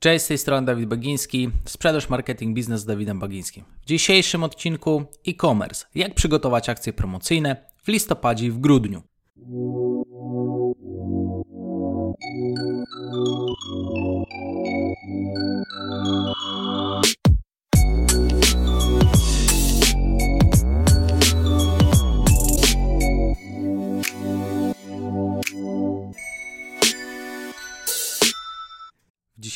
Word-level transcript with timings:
Cześć, 0.00 0.24
z 0.24 0.28
tej 0.28 0.38
strony 0.38 0.66
Dawid 0.66 0.88
Bagiński, 0.88 1.50
sprzedaż, 1.64 2.08
marketing, 2.08 2.54
biznes 2.54 2.80
z 2.80 2.84
Dawidem 2.84 3.18
Bagińskim. 3.18 3.64
W 3.82 3.86
dzisiejszym 3.86 4.44
odcinku 4.44 5.04
e-commerce. 5.26 5.86
Jak 5.94 6.14
przygotować 6.14 6.68
akcje 6.68 6.92
promocyjne 6.92 7.56
w 7.82 7.88
listopadzie 7.88 8.46
i 8.46 8.50
w 8.50 8.58
grudniu. 8.58 9.02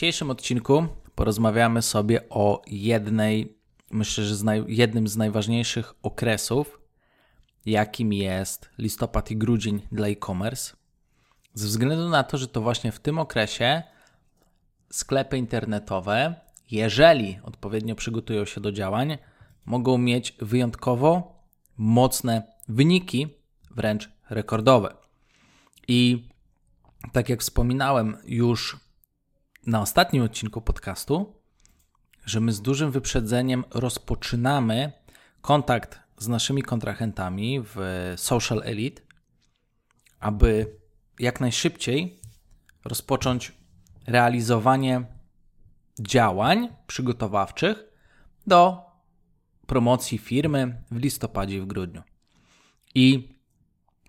Dzisiejszym 0.02 0.30
odcinku 0.30 0.86
porozmawiamy 1.14 1.82
sobie 1.82 2.28
o 2.28 2.62
jednej, 2.66 3.58
myślę, 3.90 4.24
że 4.24 4.36
z 4.36 4.42
naj, 4.42 4.64
jednym 4.68 5.08
z 5.08 5.16
najważniejszych 5.16 5.94
okresów, 6.02 6.80
jakim 7.66 8.12
jest 8.12 8.70
listopad 8.78 9.30
i 9.30 9.36
grudzień 9.36 9.82
dla 9.92 10.08
e-commerce. 10.08 10.76
Ze 11.54 11.66
względu 11.66 12.08
na 12.08 12.24
to, 12.24 12.38
że 12.38 12.48
to 12.48 12.60
właśnie 12.60 12.92
w 12.92 13.00
tym 13.00 13.18
okresie 13.18 13.82
sklepy 14.90 15.38
internetowe, 15.38 16.34
jeżeli 16.70 17.38
odpowiednio 17.42 17.94
przygotują 17.94 18.44
się 18.44 18.60
do 18.60 18.72
działań, 18.72 19.18
mogą 19.64 19.98
mieć 19.98 20.36
wyjątkowo 20.38 21.38
mocne 21.76 22.42
wyniki, 22.68 23.28
wręcz 23.70 24.10
rekordowe. 24.30 24.94
I 25.88 26.28
tak 27.12 27.28
jak 27.28 27.40
wspominałem 27.40 28.16
już 28.24 28.82
na 29.66 29.80
ostatnim 29.80 30.22
odcinku 30.22 30.60
podcastu, 30.60 31.34
że 32.24 32.40
my 32.40 32.52
z 32.52 32.62
dużym 32.62 32.90
wyprzedzeniem 32.90 33.64
rozpoczynamy 33.70 34.92
kontakt 35.40 36.00
z 36.18 36.28
naszymi 36.28 36.62
kontrahentami 36.62 37.60
w 37.64 37.76
Social 38.16 38.62
Elite, 38.64 39.02
aby 40.20 40.76
jak 41.18 41.40
najszybciej 41.40 42.20
rozpocząć 42.84 43.52
realizowanie 44.06 45.04
działań 46.00 46.68
przygotowawczych 46.86 47.84
do 48.46 48.90
promocji 49.66 50.18
firmy 50.18 50.82
w 50.90 50.96
listopadzie 50.96 51.56
i 51.56 51.60
w 51.60 51.66
grudniu. 51.66 52.02
I 52.94 53.36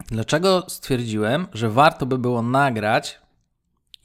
dlaczego 0.07 0.65
stwierdziłem, 0.69 1.47
że 1.53 1.69
warto 1.69 2.05
by 2.05 2.17
było 2.17 2.41
nagrać 2.41 3.22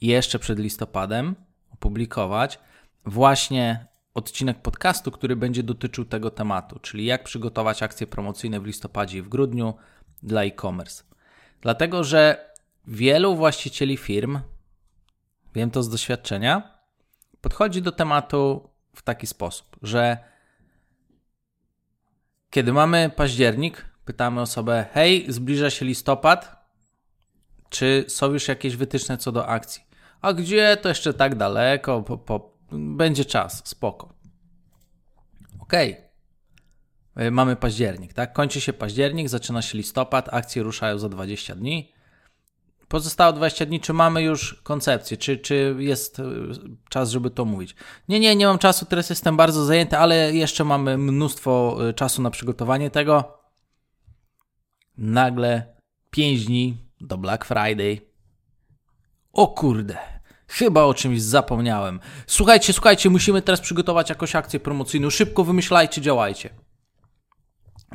jeszcze 0.01 0.39
przed 0.39 0.59
listopadem 0.59 1.35
opublikować 1.73 2.59
właśnie 3.05 3.85
odcinek 4.13 4.61
podcastu, 4.61 5.11
który 5.11 5.35
będzie 5.35 5.63
dotyczył 5.63 6.05
tego 6.05 6.31
tematu, 6.31 6.79
czyli 6.79 7.05
jak 7.05 7.23
przygotować 7.23 7.83
akcje 7.83 8.07
promocyjne 8.07 8.59
w 8.59 8.65
listopadzie 8.65 9.17
i 9.17 9.21
w 9.21 9.29
grudniu 9.29 9.73
dla 10.23 10.43
e-commerce. 10.43 11.03
Dlatego, 11.61 12.03
że 12.03 12.51
wielu 12.87 13.35
właścicieli 13.35 13.97
firm, 13.97 14.39
wiem 15.55 15.71
to 15.71 15.83
z 15.83 15.89
doświadczenia, 15.89 16.79
podchodzi 17.41 17.81
do 17.81 17.91
tematu 17.91 18.69
w 18.95 19.01
taki 19.01 19.27
sposób, 19.27 19.75
że 19.81 20.17
kiedy 22.49 22.73
mamy 22.73 23.11
październik, 23.15 23.85
pytamy 24.05 24.41
osobę: 24.41 24.85
Hej, 24.93 25.25
zbliża 25.27 25.69
się 25.69 25.85
listopad, 25.85 26.65
czy 27.69 28.05
są 28.07 28.31
już 28.31 28.47
jakieś 28.47 28.75
wytyczne 28.75 29.17
co 29.17 29.31
do 29.31 29.47
akcji? 29.47 29.88
A 30.21 30.33
gdzie 30.33 30.77
to 30.77 30.89
jeszcze 30.89 31.13
tak 31.13 31.35
daleko? 31.35 32.01
Po, 32.03 32.17
po, 32.17 32.53
będzie 32.71 33.25
czas, 33.25 33.61
spoko. 33.65 34.13
Okej. 35.59 35.93
Okay. 35.93 36.09
Mamy 37.31 37.55
październik, 37.55 38.13
tak? 38.13 38.33
Kończy 38.33 38.61
się 38.61 38.73
październik, 38.73 39.29
zaczyna 39.29 39.61
się 39.61 39.77
listopad, 39.77 40.29
akcje 40.33 40.63
ruszają 40.63 40.99
za 40.99 41.09
20 41.09 41.55
dni. 41.55 41.91
Pozostało 42.87 43.33
20 43.33 43.65
dni, 43.65 43.79
czy 43.79 43.93
mamy 43.93 44.21
już 44.21 44.61
koncepcję, 44.63 45.17
czy, 45.17 45.37
czy 45.37 45.75
jest 45.79 46.19
e, 46.19 46.23
czas, 46.89 47.11
żeby 47.11 47.29
to 47.29 47.45
mówić? 47.45 47.75
Nie, 48.07 48.19
nie, 48.19 48.35
nie 48.35 48.45
mam 48.45 48.57
czasu, 48.57 48.85
teraz 48.85 49.09
jestem 49.09 49.37
bardzo 49.37 49.65
zajęty, 49.65 49.97
ale 49.97 50.33
jeszcze 50.33 50.63
mamy 50.63 50.97
mnóstwo 50.97 51.77
e, 51.89 51.93
czasu 51.93 52.21
na 52.21 52.31
przygotowanie 52.31 52.89
tego. 52.89 53.39
Nagle 54.97 55.75
5 56.09 56.45
dni 56.45 56.77
do 57.01 57.17
Black 57.17 57.45
Friday 57.45 58.08
o 59.33 59.47
kurde, 59.47 59.97
chyba 60.47 60.83
o 60.83 60.93
czymś 60.93 61.21
zapomniałem. 61.21 61.99
Słuchajcie, 62.27 62.73
słuchajcie, 62.73 63.09
musimy 63.09 63.41
teraz 63.41 63.61
przygotować 63.61 64.09
jakąś 64.09 64.35
akcję 64.35 64.59
promocyjną. 64.59 65.09
Szybko 65.09 65.43
wymyślajcie, 65.43 66.01
działajcie. 66.01 66.49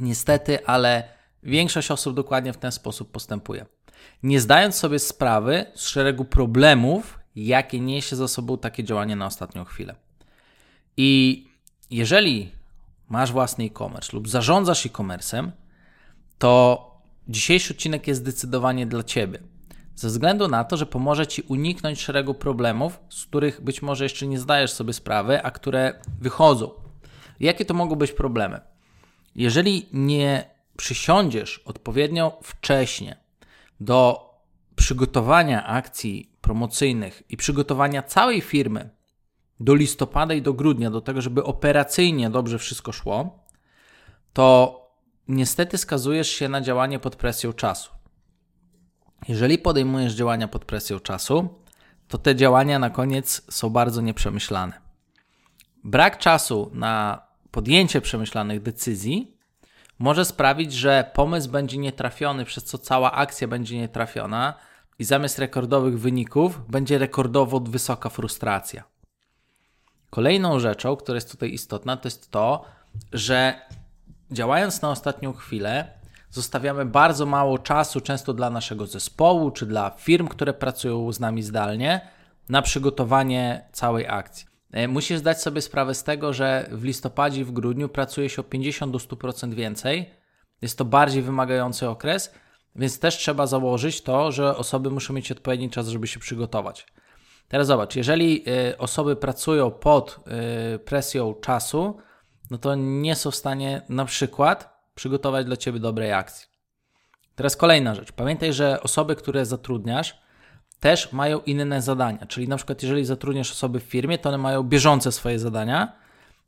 Niestety, 0.01 0.67
ale 0.67 1.09
większość 1.43 1.91
osób 1.91 2.17
dokładnie 2.17 2.53
w 2.53 2.57
ten 2.57 2.73
sposób 2.73 3.13
postępuje. 3.13 3.67
Nie 4.23 4.41
zdając 4.41 4.75
sobie 4.75 4.99
sprawy 4.99 5.67
z 5.75 5.87
szeregu 5.89 6.25
problemów, 6.25 7.19
jakie 7.37 7.81
niesie 7.81 8.17
za 8.17 8.29
sobą 8.29 8.59
takie 8.59 8.85
działanie 8.85 9.17
na 9.17 9.27
ostatnią 9.27 9.65
chwilę. 9.65 9.95
I 10.97 11.45
jeżeli 11.91 12.53
masz 13.09 13.33
własny 13.33 13.65
e-commerce 13.65 14.11
lub 14.13 14.29
zarządzasz 14.29 14.87
e-commerce'em, 14.87 15.51
to 16.39 16.85
dzisiejszy 17.29 17.75
odcinek 17.75 18.07
jest 18.07 18.21
zdecydowanie 18.21 18.87
dla 18.87 19.03
Ciebie 19.03 19.39
ze 19.97 20.09
względu 20.09 20.49
na 20.49 20.65
to, 20.65 20.77
że 20.77 20.87
pomoże 20.87 21.27
Ci 21.27 21.43
uniknąć 21.43 22.01
szeregu 22.01 22.35
problemów, 22.35 23.01
z 23.09 23.27
których 23.27 23.61
być 23.61 23.83
może 23.83 24.05
jeszcze 24.05 24.27
nie 24.27 24.39
zdajesz 24.39 24.73
sobie 24.73 24.93
sprawy, 24.93 25.43
a 25.43 25.51
które 25.51 26.01
wychodzą. 26.21 26.71
Jakie 27.41 27.65
to 27.65 27.75
mogą 27.75 27.97
być 27.97 28.13
problemy? 28.13 28.61
Jeżeli 29.35 29.87
nie 29.93 30.51
przysiądziesz 30.77 31.59
odpowiednio 31.59 32.39
wcześnie 32.43 33.17
do 33.81 34.31
przygotowania 34.77 35.67
akcji 35.67 36.37
promocyjnych 36.41 37.23
i 37.29 37.37
przygotowania 37.37 38.03
całej 38.03 38.41
firmy 38.41 38.91
do 39.61 39.75
listopada 39.75 40.35
i 40.35 40.43
do 40.43 40.53
grudnia, 40.53 40.91
do 40.91 41.01
tego, 41.01 41.23
żeby 41.23 41.45
operacyjnie 41.45 42.31
dobrze 42.31 42.59
wszystko 42.59 42.93
szło, 42.93 43.45
to 44.33 44.81
niestety 45.29 45.79
skazujesz 45.79 46.29
się 46.29 46.49
na 46.49 46.61
działanie 46.61 46.99
pod 46.99 47.17
presją 47.17 47.53
czasu. 47.53 47.94
Jeżeli 49.29 49.59
podejmujesz 49.59 50.15
działania 50.15 50.49
pod 50.49 50.65
presją 50.65 51.01
czasu, 51.01 51.49
to 52.09 52.19
te 52.19 52.37
działania 52.37 52.79
na 52.79 52.91
koniec 52.91 53.43
są 53.51 53.71
bardzo 53.71 54.01
nieprzemyślane. 54.01 54.81
Brak 55.85 56.19
czasu 56.19 56.71
na 56.75 57.23
podjęcie 57.51 58.01
przemyślanych 58.01 58.63
decyzji 58.63 59.37
może 59.99 60.25
sprawić, 60.25 60.73
że 60.73 61.11
pomysł 61.15 61.51
będzie 61.51 61.79
nietrafiony, 61.79 62.45
przez 62.45 62.65
co 62.65 62.79
cała 62.79 63.13
akcja 63.13 63.49
będzie 63.49 63.79
nietrafiona 63.79 64.55
i 64.99 65.05
zamiast 65.05 65.39
rekordowych 65.39 66.01
wyników 66.01 66.71
będzie 66.71 66.99
rekordowo 66.99 67.61
wysoka 67.61 68.09
frustracja. 68.09 68.85
Kolejną 70.11 70.61
rzeczą, 70.61 70.97
która 70.97 71.15
jest 71.15 71.31
tutaj 71.31 71.53
istotna, 71.53 71.97
to 71.97 72.07
jest 72.07 72.31
to, 72.31 72.65
że 73.13 73.61
działając 74.31 74.83
na 74.83 74.91
ostatnią 74.91 75.33
chwilę, 75.33 76.04
zostawiamy 76.35 76.85
bardzo 76.85 77.27
mało 77.27 77.59
czasu, 77.59 78.01
często 78.01 78.35
dla 78.35 78.51
naszego 78.51 78.87
zespołu 78.87 79.51
czy 79.51 79.67
dla 79.67 79.91
firm, 79.91 80.29
które 80.29 80.55
pracują 80.55 81.13
z 81.13 81.21
nami 81.21 81.43
zdalnie, 81.43 82.09
na 82.49 82.63
przygotowanie 82.63 83.69
całej 83.73 84.07
akcji. 84.09 84.47
E, 84.73 84.89
musisz 84.89 85.19
zdać 85.19 85.43
sobie 85.43 85.61
sprawę 85.61 85.95
z 85.95 86.05
tego, 86.05 86.33
że 86.33 86.69
w 86.73 86.85
listopadzie 86.85 87.41
i 87.41 87.45
w 87.45 87.53
grudniu 87.53 87.89
pracuje 87.89 88.29
się 88.29 88.41
o 88.41 88.45
50 88.45 88.93
do 88.93 88.99
100% 88.99 89.55
więcej. 89.55 90.11
Jest 90.63 90.79
to 90.79 90.85
bardziej 90.85 91.23
wymagający 91.23 91.89
okres, 91.89 92.35
więc 92.77 92.99
też 92.99 93.17
trzeba 93.17 93.47
założyć 93.47 94.03
to, 94.03 94.33
że 94.33 94.57
osoby 94.57 94.91
muszą 94.91 95.15
mieć 95.15 95.33
odpowiedni 95.33 95.71
czas, 95.71 95.89
żeby 95.89 96.07
się 96.07 96.21
przygotować. 96.21 96.87
Teraz 97.49 97.67
zobacz, 97.67 97.97
jeżeli 97.97 98.45
e, 98.47 98.79
osoby 98.79 99.17
pracują 99.17 99.71
pod 99.71 100.21
e, 100.27 100.79
presją 100.79 101.35
czasu, 101.35 101.97
no 102.51 102.59
to 102.59 102.75
nie 102.75 103.17
są 103.17 103.31
w 103.31 103.37
stanie 103.37 103.83
na 103.89 104.05
przykład 104.05 104.74
przygotować 104.95 105.47
dla 105.47 105.57
Ciebie 105.57 105.81
dobrej 105.81 106.13
akcji. 106.13 106.47
Teraz 107.35 107.57
kolejna 107.57 107.95
rzecz. 107.95 108.13
Pamiętaj, 108.13 108.53
że 108.53 108.81
osoby, 108.83 109.17
które 109.17 109.47
zatrudniasz, 109.47 110.19
też 110.81 111.13
mają 111.13 111.41
inne 111.41 111.83
zadania. 111.83 112.27
Czyli 112.27 112.49
na 112.49 112.57
przykład, 112.57 112.83
jeżeli 112.83 113.05
zatrudniasz 113.05 113.53
osoby 113.53 113.81
w 113.81 113.83
firmie, 113.83 114.19
to 114.19 114.29
one 114.29 114.39
mają 114.39 114.63
bieżące 114.63 115.13
swoje 115.13 115.39
zadania, 115.39 115.93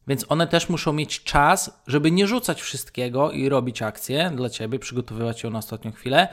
więc 0.08 0.26
one 0.28 0.46
też 0.46 0.68
muszą 0.68 0.92
mieć 0.92 1.22
czas, 1.24 1.80
żeby 1.86 2.10
nie 2.10 2.26
rzucać 2.26 2.62
wszystkiego 2.62 3.30
i 3.30 3.48
robić 3.48 3.82
akcje 3.82 4.30
dla 4.34 4.48
Ciebie, 4.48 4.78
przygotowywać 4.78 5.42
ją 5.42 5.50
na 5.50 5.58
ostatnią 5.58 5.92
chwilę. 5.92 6.28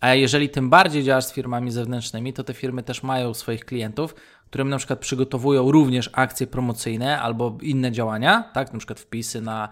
A 0.00 0.14
jeżeli 0.14 0.48
tym 0.48 0.70
bardziej 0.70 1.04
działasz 1.04 1.24
z 1.24 1.32
firmami 1.32 1.70
zewnętrznymi, 1.70 2.32
to 2.32 2.44
te 2.44 2.54
firmy 2.54 2.82
też 2.82 3.02
mają 3.02 3.34
swoich 3.34 3.64
klientów, 3.64 4.14
którym 4.46 4.68
na 4.68 4.78
przykład 4.78 4.98
przygotowują 4.98 5.72
również 5.72 6.10
akcje 6.12 6.46
promocyjne 6.46 7.20
albo 7.20 7.58
inne 7.62 7.92
działania, 7.92 8.50
tak, 8.54 8.72
na 8.72 8.78
przykład 8.78 9.00
wpisy 9.00 9.40
na 9.40 9.68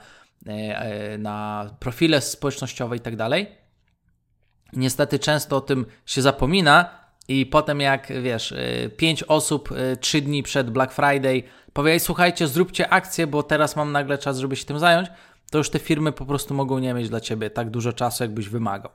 na 1.18 1.70
profile 1.80 2.20
społecznościowe 2.20 2.96
i 2.96 3.00
tak 3.00 3.16
dalej. 3.16 3.46
Niestety 4.72 5.18
często 5.18 5.56
o 5.56 5.60
tym 5.60 5.86
się 6.06 6.22
zapomina 6.22 7.00
i 7.28 7.46
potem 7.46 7.80
jak, 7.80 8.12
wiesz, 8.22 8.52
y, 8.52 8.90
pięć 8.96 9.22
osób 9.22 9.68
trzy 10.00 10.20
dni 10.20 10.42
przed 10.42 10.70
Black 10.70 10.92
Friday 10.92 11.42
powie, 11.72 12.00
słuchajcie, 12.00 12.48
zróbcie 12.48 12.88
akcję, 12.88 13.26
bo 13.26 13.42
teraz 13.42 13.76
mam 13.76 13.92
nagle 13.92 14.18
czas, 14.18 14.38
żeby 14.38 14.56
się 14.56 14.64
tym 14.64 14.78
zająć, 14.78 15.08
to 15.50 15.58
już 15.58 15.70
te 15.70 15.78
firmy 15.78 16.12
po 16.12 16.26
prostu 16.26 16.54
mogą 16.54 16.78
nie 16.78 16.94
mieć 16.94 17.08
dla 17.08 17.20
Ciebie 17.20 17.50
tak 17.50 17.70
dużo 17.70 17.92
czasu, 17.92 18.24
jakbyś 18.24 18.48
wymagał. 18.48 18.92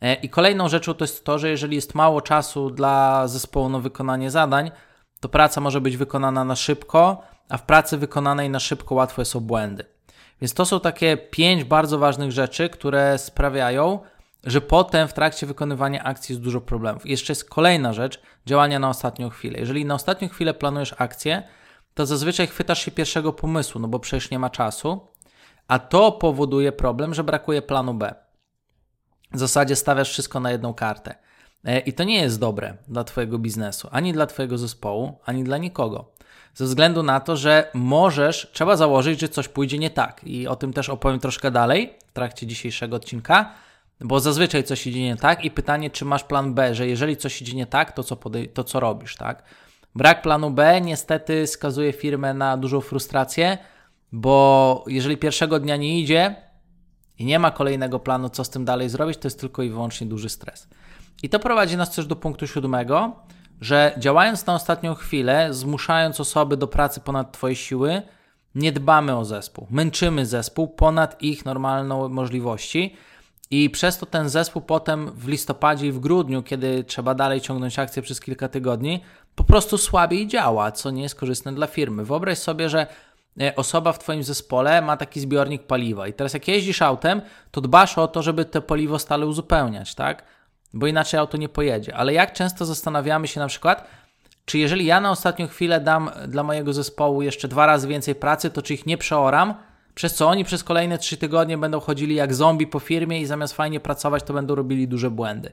E, 0.00 0.14
I 0.14 0.28
kolejną 0.28 0.68
rzeczą 0.68 0.94
to 0.94 1.04
jest 1.04 1.24
to, 1.24 1.38
że 1.38 1.48
jeżeli 1.48 1.74
jest 1.74 1.94
mało 1.94 2.20
czasu 2.20 2.70
dla 2.70 3.28
zespołu 3.28 3.68
na 3.68 3.78
wykonanie 3.78 4.30
zadań, 4.30 4.70
to 5.20 5.28
praca 5.28 5.60
może 5.60 5.80
być 5.80 5.96
wykonana 5.96 6.44
na 6.44 6.56
szybko, 6.56 7.22
a 7.48 7.58
w 7.58 7.62
pracy 7.62 7.98
wykonanej 7.98 8.50
na 8.50 8.60
szybko 8.60 8.94
łatwo 8.94 9.22
o 9.34 9.40
błędy. 9.40 9.84
Więc 10.40 10.54
to 10.54 10.66
są 10.66 10.80
takie 10.80 11.16
pięć 11.16 11.64
bardzo 11.64 11.98
ważnych 11.98 12.32
rzeczy, 12.32 12.68
które 12.68 13.18
sprawiają, 13.18 14.00
że 14.44 14.60
potem 14.60 15.08
w 15.08 15.12
trakcie 15.12 15.46
wykonywania 15.46 16.04
akcji 16.04 16.32
jest 16.32 16.42
dużo 16.42 16.60
problemów. 16.60 17.06
I 17.06 17.10
jeszcze 17.10 17.32
jest 17.32 17.50
kolejna 17.50 17.92
rzecz, 17.92 18.20
działania 18.46 18.78
na 18.78 18.88
ostatnią 18.88 19.30
chwilę. 19.30 19.58
Jeżeli 19.58 19.84
na 19.84 19.94
ostatnią 19.94 20.28
chwilę 20.28 20.54
planujesz 20.54 20.94
akcję, 20.98 21.42
to 21.94 22.06
zazwyczaj 22.06 22.46
chwytasz 22.46 22.84
się 22.84 22.90
pierwszego 22.90 23.32
pomysłu, 23.32 23.80
no 23.80 23.88
bo 23.88 23.98
przecież 23.98 24.30
nie 24.30 24.38
ma 24.38 24.50
czasu, 24.50 25.00
a 25.68 25.78
to 25.78 26.12
powoduje 26.12 26.72
problem, 26.72 27.14
że 27.14 27.24
brakuje 27.24 27.62
planu 27.62 27.94
B. 27.94 28.14
W 29.32 29.38
zasadzie 29.38 29.76
stawiasz 29.76 30.10
wszystko 30.10 30.40
na 30.40 30.50
jedną 30.50 30.74
kartę. 30.74 31.14
E, 31.64 31.78
I 31.78 31.92
to 31.92 32.04
nie 32.04 32.20
jest 32.20 32.40
dobre 32.40 32.76
dla 32.88 33.04
Twojego 33.04 33.38
biznesu, 33.38 33.88
ani 33.90 34.12
dla 34.12 34.26
Twojego 34.26 34.58
zespołu, 34.58 35.18
ani 35.24 35.44
dla 35.44 35.58
nikogo. 35.58 36.12
Ze 36.56 36.64
względu 36.64 37.02
na 37.02 37.20
to, 37.20 37.36
że 37.36 37.70
możesz, 37.74 38.50
trzeba 38.52 38.76
założyć, 38.76 39.20
że 39.20 39.28
coś 39.28 39.48
pójdzie 39.48 39.78
nie 39.78 39.90
tak. 39.90 40.20
I 40.24 40.48
o 40.48 40.56
tym 40.56 40.72
też 40.72 40.88
opowiem 40.88 41.20
troszkę 41.20 41.50
dalej 41.50 41.94
w 42.06 42.12
trakcie 42.12 42.46
dzisiejszego 42.46 42.96
odcinka, 42.96 43.52
bo 44.00 44.20
zazwyczaj 44.20 44.64
coś 44.64 44.86
idzie 44.86 45.02
nie 45.02 45.16
tak 45.16 45.44
i 45.44 45.50
pytanie, 45.50 45.90
czy 45.90 46.04
masz 46.04 46.24
plan 46.24 46.54
B, 46.54 46.74
że 46.74 46.86
jeżeli 46.86 47.16
coś 47.16 47.42
idzie 47.42 47.56
nie 47.56 47.66
tak, 47.66 47.92
to 47.92 48.04
co, 48.04 48.16
podej- 48.16 48.48
to 48.48 48.64
co 48.64 48.80
robisz, 48.80 49.16
tak? 49.16 49.42
Brak 49.94 50.22
planu 50.22 50.50
B 50.50 50.80
niestety 50.80 51.46
skazuje 51.46 51.92
firmę 51.92 52.34
na 52.34 52.56
dużą 52.56 52.80
frustrację, 52.80 53.58
bo 54.12 54.84
jeżeli 54.86 55.16
pierwszego 55.16 55.60
dnia 55.60 55.76
nie 55.76 56.00
idzie 56.00 56.36
i 57.18 57.24
nie 57.24 57.38
ma 57.38 57.50
kolejnego 57.50 57.98
planu, 57.98 58.28
co 58.28 58.44
z 58.44 58.50
tym 58.50 58.64
dalej 58.64 58.88
zrobić, 58.88 59.18
to 59.18 59.26
jest 59.26 59.40
tylko 59.40 59.62
i 59.62 59.70
wyłącznie 59.70 60.06
duży 60.06 60.28
stres. 60.28 60.68
I 61.22 61.28
to 61.28 61.38
prowadzi 61.38 61.76
nas 61.76 61.94
też 61.94 62.06
do 62.06 62.16
punktu 62.16 62.46
siódmego, 62.46 63.16
że 63.60 63.94
działając 63.98 64.46
na 64.46 64.54
ostatnią 64.54 64.94
chwilę, 64.94 65.54
zmuszając 65.54 66.20
osoby 66.20 66.56
do 66.56 66.66
pracy 66.66 67.00
ponad 67.00 67.32
Twoje 67.32 67.56
siły, 67.56 68.02
nie 68.54 68.72
dbamy 68.72 69.16
o 69.16 69.24
zespół. 69.24 69.66
Męczymy 69.70 70.26
zespół 70.26 70.68
ponad 70.68 71.22
ich 71.22 71.44
normalną 71.44 72.08
możliwości. 72.08 72.96
I 73.50 73.70
przez 73.70 73.98
to 73.98 74.06
ten 74.06 74.28
zespół 74.28 74.62
potem 74.62 75.10
w 75.10 75.28
listopadzie 75.28 75.86
i 75.86 75.92
w 75.92 75.98
grudniu, 75.98 76.42
kiedy 76.42 76.84
trzeba 76.84 77.14
dalej 77.14 77.40
ciągnąć 77.40 77.78
akcję 77.78 78.02
przez 78.02 78.20
kilka 78.20 78.48
tygodni, 78.48 79.02
po 79.34 79.44
prostu 79.44 79.78
słabiej 79.78 80.26
działa, 80.26 80.72
co 80.72 80.90
nie 80.90 81.02
jest 81.02 81.14
korzystne 81.14 81.52
dla 81.52 81.66
firmy. 81.66 82.04
Wyobraź 82.04 82.38
sobie, 82.38 82.68
że 82.68 82.86
e, 83.40 83.56
osoba 83.56 83.92
w 83.92 83.98
Twoim 83.98 84.22
zespole 84.22 84.82
ma 84.82 84.96
taki 84.96 85.20
zbiornik 85.20 85.62
paliwa 85.62 86.08
i 86.08 86.12
teraz 86.12 86.34
jak 86.34 86.48
jeździsz 86.48 86.82
autem, 86.82 87.22
to 87.50 87.60
dbasz 87.60 87.98
o 87.98 88.08
to, 88.08 88.22
żeby 88.22 88.44
to 88.44 88.62
paliwo 88.62 88.98
stale 88.98 89.26
uzupełniać, 89.26 89.94
tak? 89.94 90.24
Bo 90.74 90.86
inaczej 90.86 91.20
auto 91.20 91.36
nie 91.36 91.48
pojedzie. 91.48 91.94
Ale 91.94 92.12
jak 92.12 92.32
często 92.32 92.64
zastanawiamy 92.64 93.28
się 93.28 93.40
na 93.40 93.46
przykład, 93.46 93.88
czy 94.44 94.58
jeżeli 94.58 94.86
ja 94.86 95.00
na 95.00 95.10
ostatnią 95.10 95.48
chwilę 95.48 95.80
dam 95.80 96.10
dla 96.28 96.42
mojego 96.42 96.72
zespołu 96.72 97.22
jeszcze 97.22 97.48
dwa 97.48 97.66
razy 97.66 97.88
więcej 97.88 98.14
pracy, 98.14 98.50
to 98.50 98.62
czy 98.62 98.74
ich 98.74 98.86
nie 98.86 98.98
przeoram, 98.98 99.54
przez 99.94 100.14
co 100.14 100.28
oni 100.28 100.44
przez 100.44 100.64
kolejne 100.64 100.98
trzy 100.98 101.16
tygodnie 101.16 101.58
będą 101.58 101.80
chodzili 101.80 102.14
jak 102.14 102.34
zombie 102.34 102.66
po 102.66 102.78
firmie 102.78 103.20
i 103.20 103.26
zamiast 103.26 103.54
fajnie 103.54 103.80
pracować, 103.80 104.22
to 104.22 104.34
będą 104.34 104.54
robili 104.54 104.88
duże 104.88 105.10
błędy. 105.10 105.52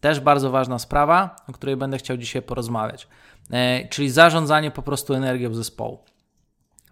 Też 0.00 0.20
bardzo 0.20 0.50
ważna 0.50 0.78
sprawa, 0.78 1.36
o 1.48 1.52
której 1.52 1.76
będę 1.76 1.98
chciał 1.98 2.16
dzisiaj 2.16 2.42
porozmawiać, 2.42 3.08
e, 3.50 3.88
czyli 3.88 4.10
zarządzanie 4.10 4.70
po 4.70 4.82
prostu 4.82 5.14
energią 5.14 5.54
zespołu. 5.54 5.98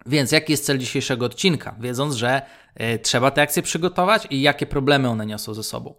Więc 0.05 0.31
jaki 0.31 0.53
jest 0.53 0.65
cel 0.65 0.77
dzisiejszego 0.77 1.25
odcinka? 1.25 1.75
Wiedząc, 1.79 2.15
że 2.15 2.41
e, 2.75 2.99
trzeba 2.99 3.31
te 3.31 3.41
akcje 3.41 3.63
przygotować 3.63 4.27
i 4.29 4.41
jakie 4.41 4.65
problemy 4.65 5.09
one 5.09 5.25
niosą 5.25 5.53
ze 5.53 5.63
sobą. 5.63 5.93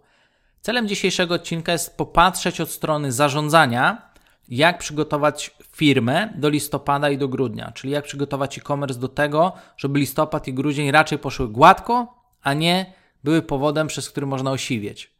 Celem 0.61 0.87
dzisiejszego 0.87 1.35
odcinka 1.35 1.71
jest 1.71 1.97
popatrzeć 1.97 2.61
od 2.61 2.69
strony 2.69 3.11
zarządzania, 3.11 4.11
jak 4.49 4.77
przygotować 4.77 5.55
firmę 5.71 6.33
do 6.35 6.49
listopada 6.49 7.09
i 7.09 7.17
do 7.17 7.27
grudnia, 7.27 7.71
czyli 7.71 7.93
jak 7.93 8.03
przygotować 8.03 8.57
e-commerce 8.57 8.99
do 8.99 9.07
tego, 9.07 9.53
żeby 9.77 9.99
listopad 9.99 10.47
i 10.47 10.53
grudzień 10.53 10.91
raczej 10.91 11.19
poszły 11.19 11.47
gładko, 11.47 12.23
a 12.41 12.53
nie 12.53 12.93
były 13.23 13.41
powodem, 13.41 13.87
przez 13.87 14.09
który 14.09 14.25
można 14.25 14.51
osiwieć. 14.51 15.17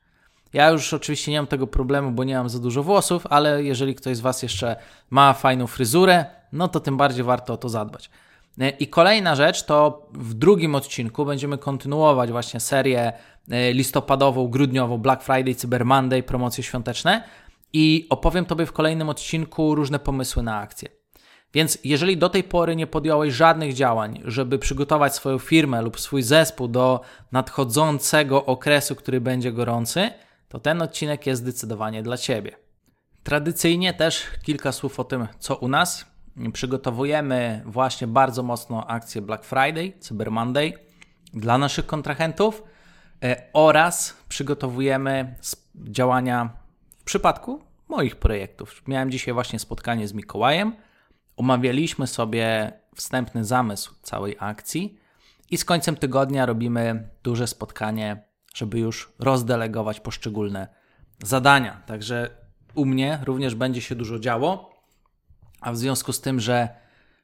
Ja 0.53 0.69
już 0.69 0.93
oczywiście 0.93 1.31
nie 1.31 1.39
mam 1.39 1.47
tego 1.47 1.67
problemu, 1.67 2.11
bo 2.11 2.23
nie 2.23 2.35
mam 2.35 2.49
za 2.49 2.59
dużo 2.59 2.83
włosów, 2.83 3.27
ale 3.29 3.63
jeżeli 3.63 3.95
ktoś 3.95 4.17
z 4.17 4.19
Was 4.19 4.43
jeszcze 4.43 4.75
ma 5.09 5.33
fajną 5.33 5.67
fryzurę, 5.67 6.25
no 6.51 6.67
to 6.67 6.79
tym 6.79 6.97
bardziej 6.97 7.23
warto 7.23 7.53
o 7.53 7.57
to 7.57 7.69
zadbać. 7.69 8.09
I 8.79 8.87
kolejna 8.87 9.35
rzecz 9.35 9.63
to 9.63 10.07
w 10.13 10.33
drugim 10.33 10.75
odcinku 10.75 11.25
będziemy 11.25 11.57
kontynuować 11.57 12.31
właśnie 12.31 12.59
serię 12.59 13.13
e, 13.51 13.73
listopadową, 13.73 14.47
grudniową, 14.47 14.97
Black 14.97 15.23
Friday, 15.23 15.55
Cyber 15.55 15.85
Monday, 15.85 16.23
promocje 16.23 16.63
świąteczne 16.63 17.23
i 17.73 18.07
opowiem 18.09 18.45
Tobie 18.45 18.65
w 18.65 18.71
kolejnym 18.71 19.09
odcinku 19.09 19.75
różne 19.75 19.99
pomysły 19.99 20.43
na 20.43 20.59
akcje. 20.59 20.89
Więc 21.53 21.77
jeżeli 21.83 22.17
do 22.17 22.29
tej 22.29 22.43
pory 22.43 22.75
nie 22.75 22.87
podjąłeś 22.87 23.33
żadnych 23.33 23.73
działań, 23.73 24.21
żeby 24.25 24.59
przygotować 24.59 25.15
swoją 25.15 25.39
firmę 25.39 25.81
lub 25.81 25.99
swój 25.99 26.23
zespół 26.23 26.67
do 26.67 27.01
nadchodzącego 27.31 28.45
okresu, 28.45 28.95
który 28.95 29.21
będzie 29.21 29.51
gorący, 29.51 30.09
to 30.49 30.59
ten 30.59 30.81
odcinek 30.81 31.27
jest 31.27 31.41
zdecydowanie 31.41 32.03
dla 32.03 32.17
Ciebie. 32.17 32.51
Tradycyjnie 33.23 33.93
też 33.93 34.23
kilka 34.43 34.71
słów 34.71 34.99
o 34.99 35.03
tym, 35.03 35.27
co 35.39 35.55
u 35.55 35.67
nas. 35.67 36.16
Przygotowujemy 36.53 37.61
właśnie 37.65 38.07
bardzo 38.07 38.43
mocno 38.43 38.87
akcję 38.87 39.21
Black 39.21 39.43
Friday, 39.43 39.93
Cyber 39.99 40.31
Monday 40.31 40.73
dla 41.33 41.57
naszych 41.57 41.85
kontrahentów 41.85 42.63
e, 43.23 43.43
oraz 43.53 44.17
przygotowujemy 44.29 45.35
działania 45.75 46.49
w 46.99 47.03
przypadku 47.03 47.61
moich 47.89 48.15
projektów. 48.15 48.81
Miałem 48.87 49.11
dzisiaj 49.11 49.33
właśnie 49.33 49.59
spotkanie 49.59 50.07
z 50.07 50.13
Mikołajem. 50.13 50.75
Omawialiśmy 51.37 52.07
sobie 52.07 52.71
wstępny 52.95 53.45
zamysł 53.45 53.95
całej 54.01 54.35
akcji 54.39 54.99
i 55.49 55.57
z 55.57 55.65
końcem 55.65 55.95
tygodnia 55.95 56.45
robimy 56.45 57.09
duże 57.23 57.47
spotkanie, 57.47 58.23
żeby 58.55 58.79
już 58.79 59.13
rozdelegować 59.19 59.99
poszczególne 59.99 60.67
zadania. 61.23 61.81
Także 61.85 62.29
u 62.75 62.85
mnie 62.85 63.19
również 63.23 63.55
będzie 63.55 63.81
się 63.81 63.95
dużo 63.95 64.19
działo, 64.19 64.76
a 65.61 65.71
w 65.71 65.77
związku 65.77 66.13
z 66.13 66.21
tym, 66.21 66.39
że 66.39 66.69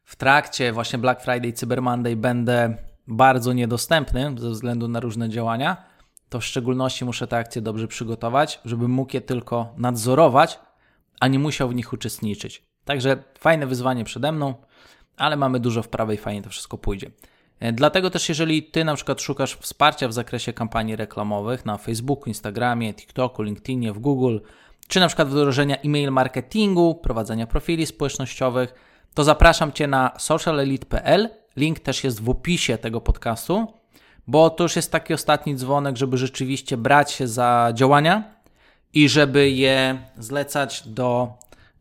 w 0.04 0.16
trakcie 0.16 0.74
właśnie 0.74 1.00
Black 1.00 1.22
Friday, 1.22 1.54
Cyber 1.54 1.82
Monday 1.82 2.16
będę 2.16 2.78
bardzo 3.08 3.54
niedostępny 3.54 4.36
ze 4.38 4.50
względu 4.50 4.88
na 4.88 5.00
różne 5.00 5.30
działania, 5.30 5.84
to 6.30 6.40
w 6.40 6.46
szczególności 6.46 7.06
muszę 7.06 7.28
te 7.28 7.38
akcje 7.38 7.62
dobrze 7.62 7.88
przygotować, 7.88 8.60
żeby 8.66 8.88
mógł 8.88 9.16
je 9.16 9.22
tylko 9.22 9.74
nadzorować, 9.78 10.60
a 11.20 11.28
nie 11.28 11.40
musiał 11.40 11.70
w 11.70 11.76
nich 11.76 11.94
uczestniczyć. 11.94 12.64
Także 12.86 13.24
fajne 13.40 13.68
wyzwanie 13.68 14.04
przede 14.04 14.32
mną, 14.32 14.54
ale 15.18 15.36
mamy 15.36 15.60
dużo 15.60 15.84
wprawy 15.84 16.14
i 16.14 16.18
fajnie 16.18 16.42
to 16.42 16.50
wszystko 16.50 16.78
pójdzie. 16.78 17.12
E, 17.60 17.74
dlatego 17.74 18.10
też, 18.10 18.30
jeżeli 18.30 18.64
Ty 18.64 18.84
na 18.84 18.96
przykład 18.96 19.22
szukasz 19.22 19.56
wsparcia 19.56 20.08
w 20.08 20.14
zakresie 20.14 20.54
kampanii 20.54 20.96
reklamowych 20.96 21.66
na 21.66 21.78
Facebooku, 21.78 22.26
Instagramie, 22.26 22.94
TikToku, 22.94 23.44
LinkedInie, 23.44 23.94
w 23.94 24.00
Google, 24.00 24.38
czy 24.94 25.00
na 25.00 25.08
przykład 25.08 25.28
wdrożenia 25.28 25.78
e-mail 25.78 26.12
marketingu, 26.12 26.96
prowadzenia 26.96 27.48
profili 27.48 27.86
społecznościowych, 27.86 28.74
to 29.14 29.24
zapraszam 29.24 29.72
Cię 29.72 29.88
na 29.88 30.12
socialelite.pl. 30.18 31.30
Link 31.56 31.80
też 31.80 32.04
jest 32.04 32.22
w 32.22 32.30
opisie 32.30 32.78
tego 32.78 33.02
podcastu 33.02 33.68
bo 34.28 34.50
to 34.50 34.64
już 34.64 34.76
jest 34.76 34.92
taki 34.92 35.14
ostatni 35.14 35.56
dzwonek, 35.56 35.98
żeby 35.98 36.18
rzeczywiście 36.18 36.78
brać 36.78 37.12
się 37.12 37.28
za 37.28 37.72
działania 37.74 38.24
i 38.94 39.10
żeby 39.10 39.50
je 39.50 39.98
zlecać 40.18 40.88
do 40.88 41.34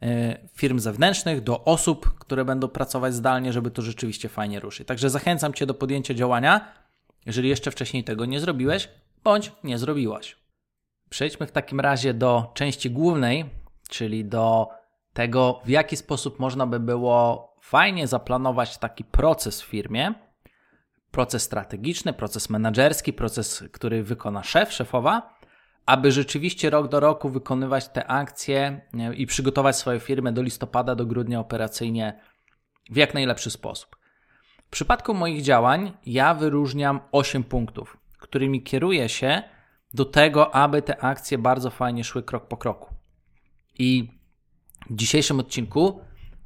e, 0.02 0.38
firm 0.54 0.78
zewnętrznych, 0.78 1.40
do 1.40 1.64
osób, 1.64 2.14
które 2.19 2.45
będą 2.45 2.69
pracować 2.69 3.14
zdalnie, 3.14 3.52
żeby 3.52 3.71
to 3.71 3.83
rzeczywiście 3.83 4.28
fajnie 4.28 4.61
ruszyć. 4.61 4.87
Także 4.87 5.11
zachęcam 5.11 5.54
Cię 5.54 5.66
do 5.66 5.75
podjęcia 5.75 6.14
działania, 6.14 6.73
jeżeli 7.26 7.49
jeszcze 7.49 7.71
wcześniej 7.71 8.04
tego 8.04 8.25
nie 8.25 8.40
zrobiłeś, 8.40 8.88
bądź 9.25 9.52
nie 9.64 9.78
zrobiłaś. 9.78 10.42
Przejdźmy 11.12 11.47
w 11.47 11.52
takim 11.52 11.81
razie 11.81 12.14
do 12.14 12.50
części 12.54 12.90
głównej, 12.90 13.50
czyli 13.88 14.25
do 14.25 14.69
tego, 15.12 15.61
w 15.64 15.69
jaki 15.69 15.97
sposób 15.97 16.38
można 16.38 16.66
by 16.66 16.81
było 16.81 17.49
fajnie 17.61 18.07
zaplanować 18.07 18.78
taki 18.78 19.04
proces 19.04 19.62
w 19.62 19.64
firmie, 19.64 20.14
proces 21.11 21.42
strategiczny, 21.42 22.12
proces 22.12 22.50
menedżerski, 22.50 23.12
proces, 23.12 23.64
który 23.73 24.02
wykona 24.02 24.42
szef, 24.42 24.73
szefowa, 24.73 25.38
aby 25.87 26.12
rzeczywiście 26.12 26.71
rok 26.71 26.88
do 26.88 27.00
roku 27.00 27.28
wykonywać 27.28 27.88
te 27.88 28.07
akcje 28.07 28.81
i 29.16 29.26
przygotować 29.26 29.76
swoją 29.76 29.99
firmę 29.99 30.33
do 30.33 30.42
listopada, 30.42 30.95
do 30.95 31.07
grudnia 31.07 31.40
operacyjnie 31.40 32.21
w 32.90 32.97
jak 32.97 33.14
najlepszy 33.14 33.50
sposób. 33.50 33.97
W 34.66 34.71
przypadku 34.71 35.14
moich 35.14 35.42
działań 35.42 35.92
ja 36.07 36.35
wyróżniam 36.35 37.00
8 37.12 37.45
punktów, 37.45 37.97
którymi 38.19 38.62
kieruję 38.62 39.09
się 39.09 39.42
do 39.95 40.05
tego, 40.05 40.55
aby 40.55 40.83
te 40.83 41.03
akcje 41.05 41.39
bardzo 41.39 41.71
fajnie 41.71 42.05
szły 42.05 42.23
krok 42.23 42.49
po 42.49 42.57
kroku. 42.57 42.95
I 43.79 44.09
W 44.91 44.97
dzisiejszym 44.97 45.41
odcinku 45.41 46.01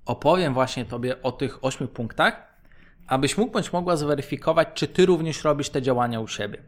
opowiem 0.06 0.54
właśnie 0.54 0.84
Tobie 0.84 1.22
o 1.22 1.32
tych 1.32 1.64
ośmiu 1.64 1.88
punktach, 1.88 2.60
abyś 3.06 3.38
mógł 3.38 3.52
bądź 3.52 3.72
mogła 3.72 3.96
zweryfikować, 3.96 4.68
czy 4.74 4.88
Ty 4.88 5.06
również 5.06 5.44
robisz 5.44 5.70
te 5.70 5.82
działania 5.82 6.20
u 6.20 6.28
siebie. 6.28 6.62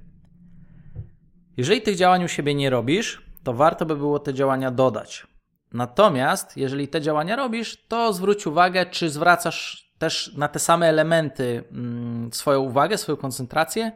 Jeżeli 1.56 1.82
tych 1.82 1.97
działań 1.97 2.25
u 2.25 2.28
siebie 2.28 2.54
nie 2.54 2.70
robisz, 2.70 3.23
to 3.44 3.54
warto 3.54 3.87
by 3.87 3.97
było 3.97 4.18
te 4.18 4.35
działania 4.35 4.70
dodać. 4.70 5.26
Natomiast, 5.73 6.56
jeżeli 6.56 6.88
te 6.88 7.00
działania 7.00 7.37
robisz, 7.37 7.87
to 7.88 8.12
zwróć 8.12 8.47
uwagę, 8.47 8.87
czy 8.87 9.11
zwracasz 9.11 9.88
też 9.99 10.35
na 10.37 10.49
te 10.49 10.58
same 10.58 10.87
elementy 10.87 11.64
mm, 11.73 12.32
swoją 12.32 12.61
uwagę, 12.61 12.99
swoją 12.99 13.16
koncentrację 13.16 13.92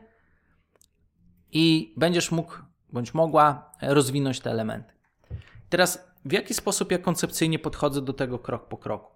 i 1.53 1.95
będziesz 1.97 2.31
mógł 2.31 2.53
bądź 2.93 3.15
mogła 3.15 3.71
rozwinąć 3.83 4.41
te 4.41 4.51
elementy. 4.51 4.95
Teraz, 5.69 6.09
w 6.25 6.33
jaki 6.33 6.55
sposób 6.55 6.93
ja 6.93 6.99
koncepcyjnie 6.99 7.59
podchodzę 7.59 8.03
do 8.03 8.13
tego 8.13 8.39
krok 8.39 8.69
po 8.69 8.77
kroku? 8.77 9.13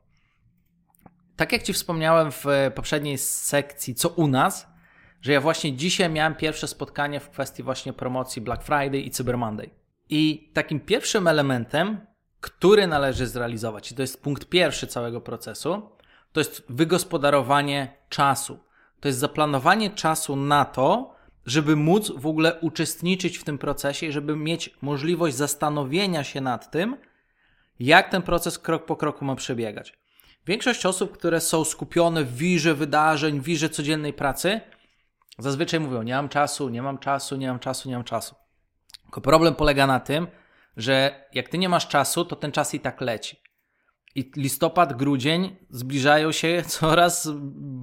Tak 1.37 1.52
jak 1.52 1.62
Ci 1.62 1.73
wspomniałem 1.73 2.33
w 2.33 2.45
poprzedniej 2.75 3.18
sekcji, 3.18 3.95
co 3.95 4.09
u 4.09 4.26
nas, 4.26 4.66
że 5.21 5.33
ja 5.33 5.40
właśnie 5.40 5.76
dzisiaj 5.76 6.11
miałem 6.11 6.35
pierwsze 6.35 6.68
spotkanie 6.68 7.21
w 7.21 7.30
kwestii 7.30 7.62
właśnie 7.62 7.92
promocji 7.92 8.42
Black 8.42 8.62
Friday 8.62 9.00
i 9.00 9.11
Cyber 9.11 9.38
Monday. 9.38 9.71
I 10.09 10.50
takim 10.54 10.80
pierwszym 10.80 11.28
elementem, 11.28 12.06
który 12.40 12.87
należy 12.87 13.26
zrealizować, 13.26 13.92
i 13.92 13.95
to 13.95 14.02
jest 14.02 14.23
punkt 14.23 14.49
pierwszy 14.49 14.87
całego 14.87 15.21
procesu, 15.21 15.90
to 16.33 16.40
jest 16.40 16.62
wygospodarowanie 16.68 17.97
czasu. 18.09 18.59
To 19.00 19.09
jest 19.09 19.18
zaplanowanie 19.18 19.90
czasu 19.90 20.37
na 20.37 20.64
to, 20.64 21.15
żeby 21.46 21.76
móc 21.76 22.12
w 22.16 22.26
ogóle 22.26 22.60
uczestniczyć 22.60 23.38
w 23.38 23.44
tym 23.44 23.58
procesie 23.58 24.12
żeby 24.12 24.36
mieć 24.36 24.70
możliwość 24.82 25.36
zastanowienia 25.36 26.24
się 26.24 26.40
nad 26.40 26.70
tym, 26.70 26.96
jak 27.80 28.10
ten 28.10 28.22
proces 28.22 28.58
krok 28.58 28.86
po 28.86 28.96
kroku 28.96 29.24
ma 29.24 29.34
przebiegać. 29.34 29.98
Większość 30.46 30.86
osób, 30.86 31.12
które 31.12 31.40
są 31.40 31.64
skupione 31.64 32.24
w 32.24 32.36
wirze 32.36 32.74
wydarzeń, 32.74 33.40
w 33.40 33.44
wirze 33.44 33.68
codziennej 33.68 34.12
pracy, 34.12 34.60
zazwyczaj 35.38 35.80
mówią: 35.80 36.02
Nie 36.02 36.14
mam 36.14 36.28
czasu, 36.28 36.68
nie 36.68 36.82
mam 36.82 36.98
czasu, 36.98 37.36
nie 37.36 37.48
mam 37.48 37.58
czasu, 37.58 37.88
nie 37.88 37.94
mam 37.94 38.04
czasu. 38.04 38.34
Tylko 39.02 39.20
problem 39.20 39.54
polega 39.54 39.86
na 39.86 40.00
tym, 40.00 40.26
że 40.76 41.24
jak 41.34 41.48
ty 41.48 41.58
nie 41.58 41.68
masz 41.68 41.88
czasu, 41.88 42.24
to 42.24 42.36
ten 42.36 42.52
czas 42.52 42.74
i 42.74 42.80
tak 42.80 43.00
leci. 43.00 43.40
I 44.14 44.30
listopad, 44.36 44.96
grudzień 44.96 45.56
zbliżają 45.70 46.32
się 46.32 46.62
coraz 46.78 47.28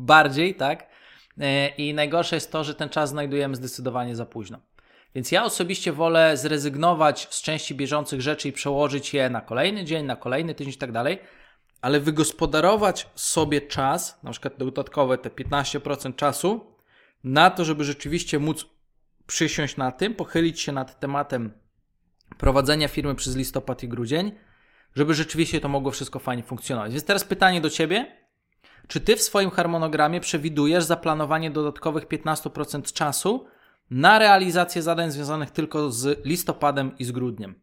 bardziej, 0.05 0.55
tak? 0.55 0.92
E, 1.39 1.67
I 1.67 1.93
najgorsze 1.93 2.35
jest 2.35 2.51
to, 2.51 2.63
że 2.63 2.75
ten 2.75 2.89
czas 2.89 3.09
znajdujemy 3.09 3.55
zdecydowanie 3.55 4.15
za 4.15 4.25
późno. 4.25 4.59
Więc 5.15 5.31
ja 5.31 5.43
osobiście 5.43 5.91
wolę 5.91 6.37
zrezygnować 6.37 7.27
z 7.29 7.41
części 7.41 7.75
bieżących 7.75 8.21
rzeczy 8.21 8.49
i 8.49 8.51
przełożyć 8.51 9.13
je 9.13 9.29
na 9.29 9.41
kolejny 9.41 9.85
dzień, 9.85 10.05
na 10.05 10.15
kolejny 10.15 10.55
tydzień 10.55 10.73
i 10.73 10.77
tak 10.77 10.91
dalej, 10.91 11.19
ale 11.81 11.99
wygospodarować 11.99 13.09
sobie 13.15 13.61
czas, 13.61 14.19
na 14.23 14.31
przykład 14.31 14.57
dodatkowe 14.57 15.17
te 15.17 15.29
15% 15.29 16.15
czasu, 16.15 16.65
na 17.23 17.49
to, 17.49 17.65
żeby 17.65 17.83
rzeczywiście 17.83 18.39
móc 18.39 18.65
przysiąść 19.27 19.77
na 19.77 19.91
tym, 19.91 20.15
pochylić 20.15 20.59
się 20.61 20.71
nad 20.71 20.99
tematem 20.99 21.53
prowadzenia 22.37 22.87
firmy 22.87 23.15
przez 23.15 23.35
listopad 23.35 23.83
i 23.83 23.87
grudzień, 23.87 24.31
żeby 24.95 25.13
rzeczywiście 25.13 25.61
to 25.61 25.67
mogło 25.67 25.91
wszystko 25.91 26.19
fajnie 26.19 26.43
funkcjonować. 26.43 26.91
Więc 26.91 27.05
teraz 27.05 27.23
pytanie 27.23 27.61
do 27.61 27.69
Ciebie. 27.69 28.22
Czy 28.87 29.01
Ty 29.01 29.15
w 29.15 29.21
swoim 29.21 29.49
harmonogramie 29.49 30.19
przewidujesz 30.19 30.83
zaplanowanie 30.83 31.51
dodatkowych 31.51 32.07
15% 32.07 32.93
czasu 32.93 33.45
na 33.89 34.19
realizację 34.19 34.81
zadań 34.81 35.11
związanych 35.11 35.51
tylko 35.51 35.91
z 35.91 36.25
listopadem 36.25 36.97
i 36.97 37.03
z 37.03 37.11
grudniem? 37.11 37.61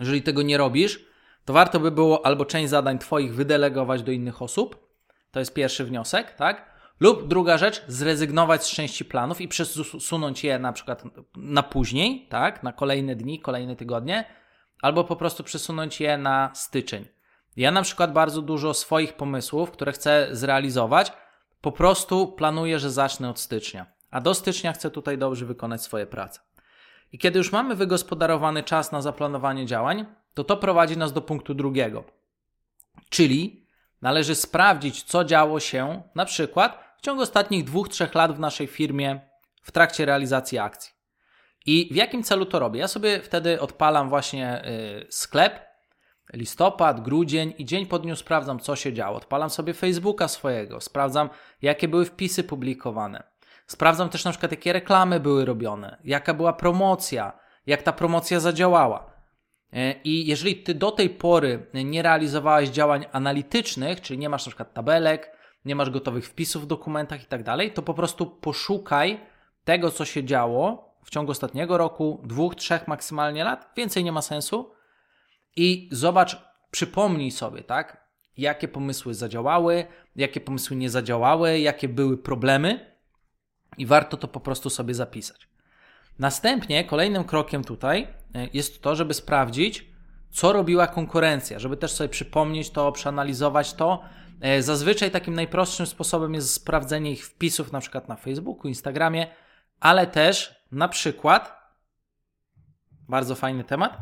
Jeżeli 0.00 0.22
tego 0.22 0.42
nie 0.42 0.58
robisz, 0.58 1.04
to 1.44 1.52
warto 1.52 1.80
by 1.80 1.90
było 1.90 2.26
albo 2.26 2.44
część 2.44 2.70
zadań 2.70 2.98
Twoich 2.98 3.34
wydelegować 3.34 4.02
do 4.02 4.12
innych 4.12 4.42
osób. 4.42 4.90
To 5.30 5.38
jest 5.38 5.54
pierwszy 5.54 5.84
wniosek, 5.84 6.34
tak? 6.34 6.70
Lub 7.00 7.28
druga 7.28 7.58
rzecz, 7.58 7.84
zrezygnować 7.88 8.64
z 8.64 8.70
części 8.70 9.04
planów 9.04 9.40
i 9.40 9.48
przesunąć 9.48 10.44
je 10.44 10.58
na 10.58 10.72
przykład 10.72 11.04
na 11.36 11.62
później, 11.62 12.26
tak? 12.28 12.62
Na 12.62 12.72
kolejne 12.72 13.16
dni, 13.16 13.40
kolejne 13.40 13.76
tygodnie, 13.76 14.24
albo 14.82 15.04
po 15.04 15.16
prostu 15.16 15.44
przesunąć 15.44 16.00
je 16.00 16.18
na 16.18 16.50
styczeń. 16.54 17.04
Ja 17.56 17.70
na 17.70 17.82
przykład 17.82 18.12
bardzo 18.12 18.42
dużo 18.42 18.74
swoich 18.74 19.12
pomysłów, 19.12 19.70
które 19.70 19.92
chcę 19.92 20.28
zrealizować, 20.32 21.12
po 21.60 21.72
prostu 21.72 22.32
planuję, 22.32 22.78
że 22.78 22.90
zacznę 22.90 23.30
od 23.30 23.40
stycznia. 23.40 23.86
A 24.10 24.20
do 24.20 24.34
stycznia 24.34 24.72
chcę 24.72 24.90
tutaj 24.90 25.18
dobrze 25.18 25.46
wykonać 25.46 25.82
swoje 25.82 26.06
prace. 26.06 26.40
I 27.12 27.18
kiedy 27.18 27.38
już 27.38 27.52
mamy 27.52 27.74
wygospodarowany 27.74 28.62
czas 28.62 28.92
na 28.92 29.02
zaplanowanie 29.02 29.66
działań, 29.66 30.06
to 30.34 30.44
to 30.44 30.56
prowadzi 30.56 30.96
nas 30.96 31.12
do 31.12 31.20
punktu 31.20 31.54
drugiego. 31.54 32.04
Czyli 33.08 33.66
należy 34.02 34.34
sprawdzić, 34.34 35.02
co 35.02 35.24
działo 35.24 35.60
się 35.60 36.02
na 36.14 36.24
przykład 36.24 36.94
w 36.98 37.00
ciągu 37.00 37.22
ostatnich 37.22 37.64
dwóch, 37.64 37.88
trzech 37.88 38.14
lat 38.14 38.36
w 38.36 38.40
naszej 38.40 38.66
firmie 38.66 39.20
w 39.62 39.72
trakcie 39.72 40.04
realizacji 40.04 40.58
akcji. 40.58 40.92
I 41.66 41.88
w 41.92 41.96
jakim 41.96 42.22
celu 42.22 42.46
to 42.46 42.58
robię? 42.58 42.80
Ja 42.80 42.88
sobie 42.88 43.20
wtedy 43.20 43.60
odpalam 43.60 44.08
właśnie 44.08 44.64
y, 44.64 45.06
sklep, 45.10 45.69
listopad, 46.32 47.00
grudzień 47.00 47.54
i 47.58 47.64
dzień 47.64 47.86
po 47.86 47.98
dniu 47.98 48.16
sprawdzam, 48.16 48.58
co 48.58 48.76
się 48.76 48.92
działo. 48.92 49.16
Odpalam 49.16 49.50
sobie 49.50 49.74
Facebooka 49.74 50.28
swojego, 50.28 50.80
sprawdzam, 50.80 51.30
jakie 51.62 51.88
były 51.88 52.04
wpisy 52.04 52.44
publikowane. 52.44 53.22
Sprawdzam 53.66 54.08
też 54.08 54.24
na 54.24 54.30
przykład, 54.30 54.50
jakie 54.50 54.72
reklamy 54.72 55.20
były 55.20 55.44
robione, 55.44 55.98
jaka 56.04 56.34
była 56.34 56.52
promocja, 56.52 57.32
jak 57.66 57.82
ta 57.82 57.92
promocja 57.92 58.40
zadziałała. 58.40 59.10
Y, 59.74 59.94
I 60.04 60.26
jeżeli 60.26 60.56
ty 60.56 60.74
do 60.74 60.90
tej 60.90 61.10
pory 61.10 61.66
nie 61.74 62.02
realizowałeś 62.02 62.68
działań 62.68 63.06
analitycznych, 63.12 64.00
czyli 64.00 64.18
nie 64.18 64.28
masz 64.28 64.46
na 64.46 64.50
przykład 64.50 64.74
tabelek, 64.74 65.36
nie 65.64 65.74
masz 65.74 65.90
gotowych 65.90 66.26
wpisów 66.26 66.62
w 66.62 66.66
dokumentach 66.66 67.22
i 67.22 67.26
tak 67.26 67.42
dalej, 67.42 67.72
to 67.72 67.82
po 67.82 67.94
prostu 67.94 68.26
poszukaj 68.26 69.20
tego, 69.64 69.90
co 69.90 70.04
się 70.04 70.24
działo 70.24 70.94
w 71.04 71.10
ciągu 71.10 71.32
ostatniego 71.32 71.78
roku, 71.78 72.20
dwóch, 72.24 72.54
trzech 72.54 72.88
maksymalnie 72.88 73.44
lat, 73.44 73.72
więcej 73.76 74.04
nie 74.04 74.12
ma 74.12 74.22
sensu 74.22 74.72
i 75.56 75.88
zobacz, 75.92 76.36
przypomnij 76.70 77.30
sobie, 77.30 77.62
tak, 77.62 78.04
jakie 78.36 78.68
pomysły 78.68 79.14
zadziałały, 79.14 79.86
jakie 80.16 80.40
pomysły 80.40 80.76
nie 80.76 80.90
zadziałały, 80.90 81.58
jakie 81.58 81.88
były 81.88 82.18
problemy 82.18 82.96
i 83.78 83.86
warto 83.86 84.16
to 84.16 84.28
po 84.28 84.40
prostu 84.40 84.70
sobie 84.70 84.94
zapisać. 84.94 85.48
Następnie 86.18 86.84
kolejnym 86.84 87.24
krokiem 87.24 87.64
tutaj 87.64 88.08
e, 88.34 88.48
jest 88.52 88.82
to, 88.82 88.96
żeby 88.96 89.14
sprawdzić, 89.14 89.90
co 90.30 90.52
robiła 90.52 90.86
konkurencja, 90.86 91.58
żeby 91.58 91.76
też 91.76 91.92
sobie 91.92 92.08
przypomnieć 92.08 92.70
to, 92.70 92.92
przeanalizować 92.92 93.74
to 93.74 94.04
E, 94.40 94.62
zazwyczaj 94.62 95.10
takim 95.10 95.34
najprostszym 95.34 95.86
sposobem 95.86 96.34
jest 96.34 96.52
sprawdzenie 96.52 97.12
ich 97.12 97.26
wpisów 97.26 97.72
na 97.72 97.80
przykład 97.80 98.08
na 98.08 98.16
Facebooku, 98.16 98.68
Instagramie, 98.68 99.26
ale 99.80 100.06
też 100.06 100.64
na 100.72 100.88
przykład, 100.88 101.60
bardzo 103.08 103.34
fajny 103.34 103.64
temat, 103.64 103.98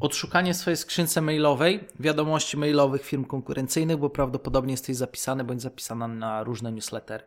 odszukanie 0.00 0.54
swojej 0.54 0.76
skrzynce 0.76 1.20
mailowej 1.20 1.88
wiadomości 2.00 2.56
mailowych 2.56 3.04
firm 3.04 3.24
konkurencyjnych, 3.24 3.96
bo 3.96 4.10
prawdopodobnie 4.10 4.72
jesteś 4.72 4.96
zapisany 4.96 5.44
bądź 5.44 5.62
zapisana 5.62 6.08
na 6.08 6.42
różne 6.42 6.72
newslettery. 6.72 7.24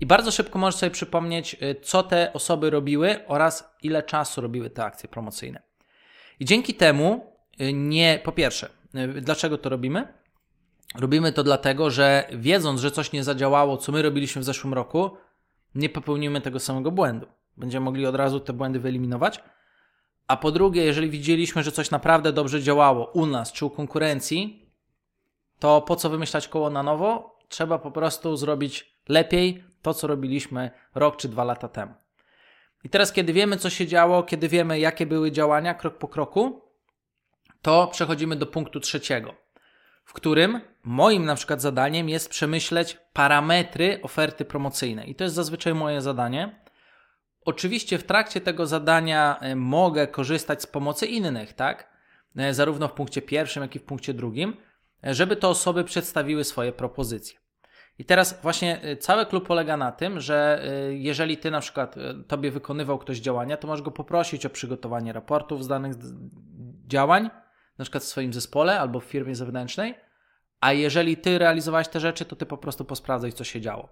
I 0.00 0.06
bardzo 0.06 0.30
szybko 0.30 0.58
możesz 0.58 0.80
sobie 0.80 0.90
przypomnieć, 0.90 1.56
e, 1.60 1.74
co 1.74 2.02
te 2.02 2.32
osoby 2.32 2.70
robiły 2.70 3.26
oraz 3.26 3.74
ile 3.82 4.02
czasu 4.02 4.40
robiły 4.40 4.70
te 4.70 4.84
akcje 4.84 5.08
promocyjne. 5.08 5.62
I 6.40 6.44
dzięki 6.44 6.74
temu 6.74 7.32
e, 7.58 7.72
nie, 7.72 8.20
po 8.24 8.32
pierwsze, 8.32 8.68
dlaczego 9.22 9.58
to 9.58 9.68
robimy? 9.68 10.08
Robimy 10.94 11.32
to 11.32 11.42
dlatego, 11.44 11.90
że 11.90 12.28
wiedząc, 12.32 12.80
że 12.80 12.90
coś 12.90 13.12
nie 13.12 13.24
zadziałało, 13.24 13.76
co 13.76 13.92
my 13.92 14.02
robiliśmy 14.02 14.42
w 14.42 14.44
zeszłym 14.44 14.74
roku, 14.74 15.10
nie 15.74 15.88
popełnimy 15.88 16.40
tego 16.40 16.60
samego 16.60 16.90
błędu. 16.90 17.26
Będziemy 17.56 17.84
mogli 17.84 18.06
od 18.06 18.14
razu 18.14 18.40
te 18.40 18.52
błędy 18.52 18.80
wyeliminować. 18.80 19.40
A 20.28 20.36
po 20.36 20.52
drugie, 20.52 20.84
jeżeli 20.84 21.10
widzieliśmy, 21.10 21.62
że 21.62 21.72
coś 21.72 21.90
naprawdę 21.90 22.32
dobrze 22.32 22.62
działało 22.62 23.06
u 23.06 23.26
nas 23.26 23.52
czy 23.52 23.66
u 23.66 23.70
konkurencji, 23.70 24.70
to 25.58 25.82
po 25.82 25.96
co 25.96 26.10
wymyślać 26.10 26.48
koło 26.48 26.70
na 26.70 26.82
nowo? 26.82 27.38
Trzeba 27.48 27.78
po 27.78 27.90
prostu 27.90 28.36
zrobić 28.36 28.96
lepiej 29.08 29.64
to, 29.82 29.94
co 29.94 30.06
robiliśmy 30.06 30.70
rok 30.94 31.16
czy 31.16 31.28
dwa 31.28 31.44
lata 31.44 31.68
temu. 31.68 31.94
I 32.84 32.88
teraz, 32.88 33.12
kiedy 33.12 33.32
wiemy, 33.32 33.56
co 33.56 33.70
się 33.70 33.86
działo, 33.86 34.22
kiedy 34.22 34.48
wiemy, 34.48 34.78
jakie 34.78 35.06
były 35.06 35.32
działania 35.32 35.74
krok 35.74 35.98
po 35.98 36.08
kroku, 36.08 36.60
to 37.62 37.88
przechodzimy 37.88 38.36
do 38.36 38.46
punktu 38.46 38.80
trzeciego 38.80 39.44
w 40.04 40.12
którym 40.12 40.60
moim 40.82 41.24
na 41.24 41.34
przykład 41.34 41.60
zadaniem 41.60 42.08
jest 42.08 42.28
przemyśleć 42.28 42.98
parametry 43.12 44.00
oferty 44.02 44.44
promocyjnej. 44.44 45.10
I 45.10 45.14
to 45.14 45.24
jest 45.24 45.36
zazwyczaj 45.36 45.74
moje 45.74 46.02
zadanie. 46.02 46.63
Oczywiście 47.44 47.98
w 47.98 48.04
trakcie 48.04 48.40
tego 48.40 48.66
zadania 48.66 49.38
e, 49.40 49.56
mogę 49.56 50.06
korzystać 50.06 50.62
z 50.62 50.66
pomocy 50.66 51.06
innych, 51.06 51.52
tak? 51.52 51.90
E, 52.36 52.54
zarówno 52.54 52.88
w 52.88 52.92
punkcie 52.92 53.22
pierwszym, 53.22 53.62
jak 53.62 53.76
i 53.76 53.78
w 53.78 53.84
punkcie 53.84 54.14
drugim, 54.14 54.56
e, 55.06 55.14
żeby 55.14 55.36
te 55.36 55.48
osoby 55.48 55.84
przedstawiły 55.84 56.44
swoje 56.44 56.72
propozycje. 56.72 57.38
I 57.98 58.04
teraz 58.04 58.42
właśnie 58.42 58.80
cały 59.00 59.26
klub 59.26 59.46
polega 59.46 59.76
na 59.76 59.92
tym, 59.92 60.20
że 60.20 60.66
jeżeli 60.90 61.36
ty 61.36 61.50
na 61.50 61.60
przykład 61.60 61.94
tobie 62.28 62.50
wykonywał 62.50 62.98
ktoś 62.98 63.18
działania, 63.18 63.56
to 63.56 63.66
możesz 63.66 63.82
go 63.82 63.90
poprosić 63.90 64.46
o 64.46 64.50
przygotowanie 64.50 65.12
raportów 65.12 65.64
z 65.64 65.68
danych 65.68 65.94
działań, 66.86 67.30
na 67.78 67.84
przykład 67.84 68.02
w 68.02 68.06
swoim 68.06 68.32
zespole 68.32 68.80
albo 68.80 69.00
w 69.00 69.04
firmie 69.04 69.34
zewnętrznej, 69.34 69.94
a 70.64 70.72
jeżeli 70.72 71.16
ty 71.16 71.38
realizowałeś 71.38 71.88
te 71.88 72.00
rzeczy, 72.00 72.24
to 72.24 72.36
ty 72.36 72.46
po 72.46 72.56
prostu 72.56 72.84
posprawdzaj, 72.84 73.32
co 73.32 73.44
się 73.44 73.60
działo. 73.60 73.88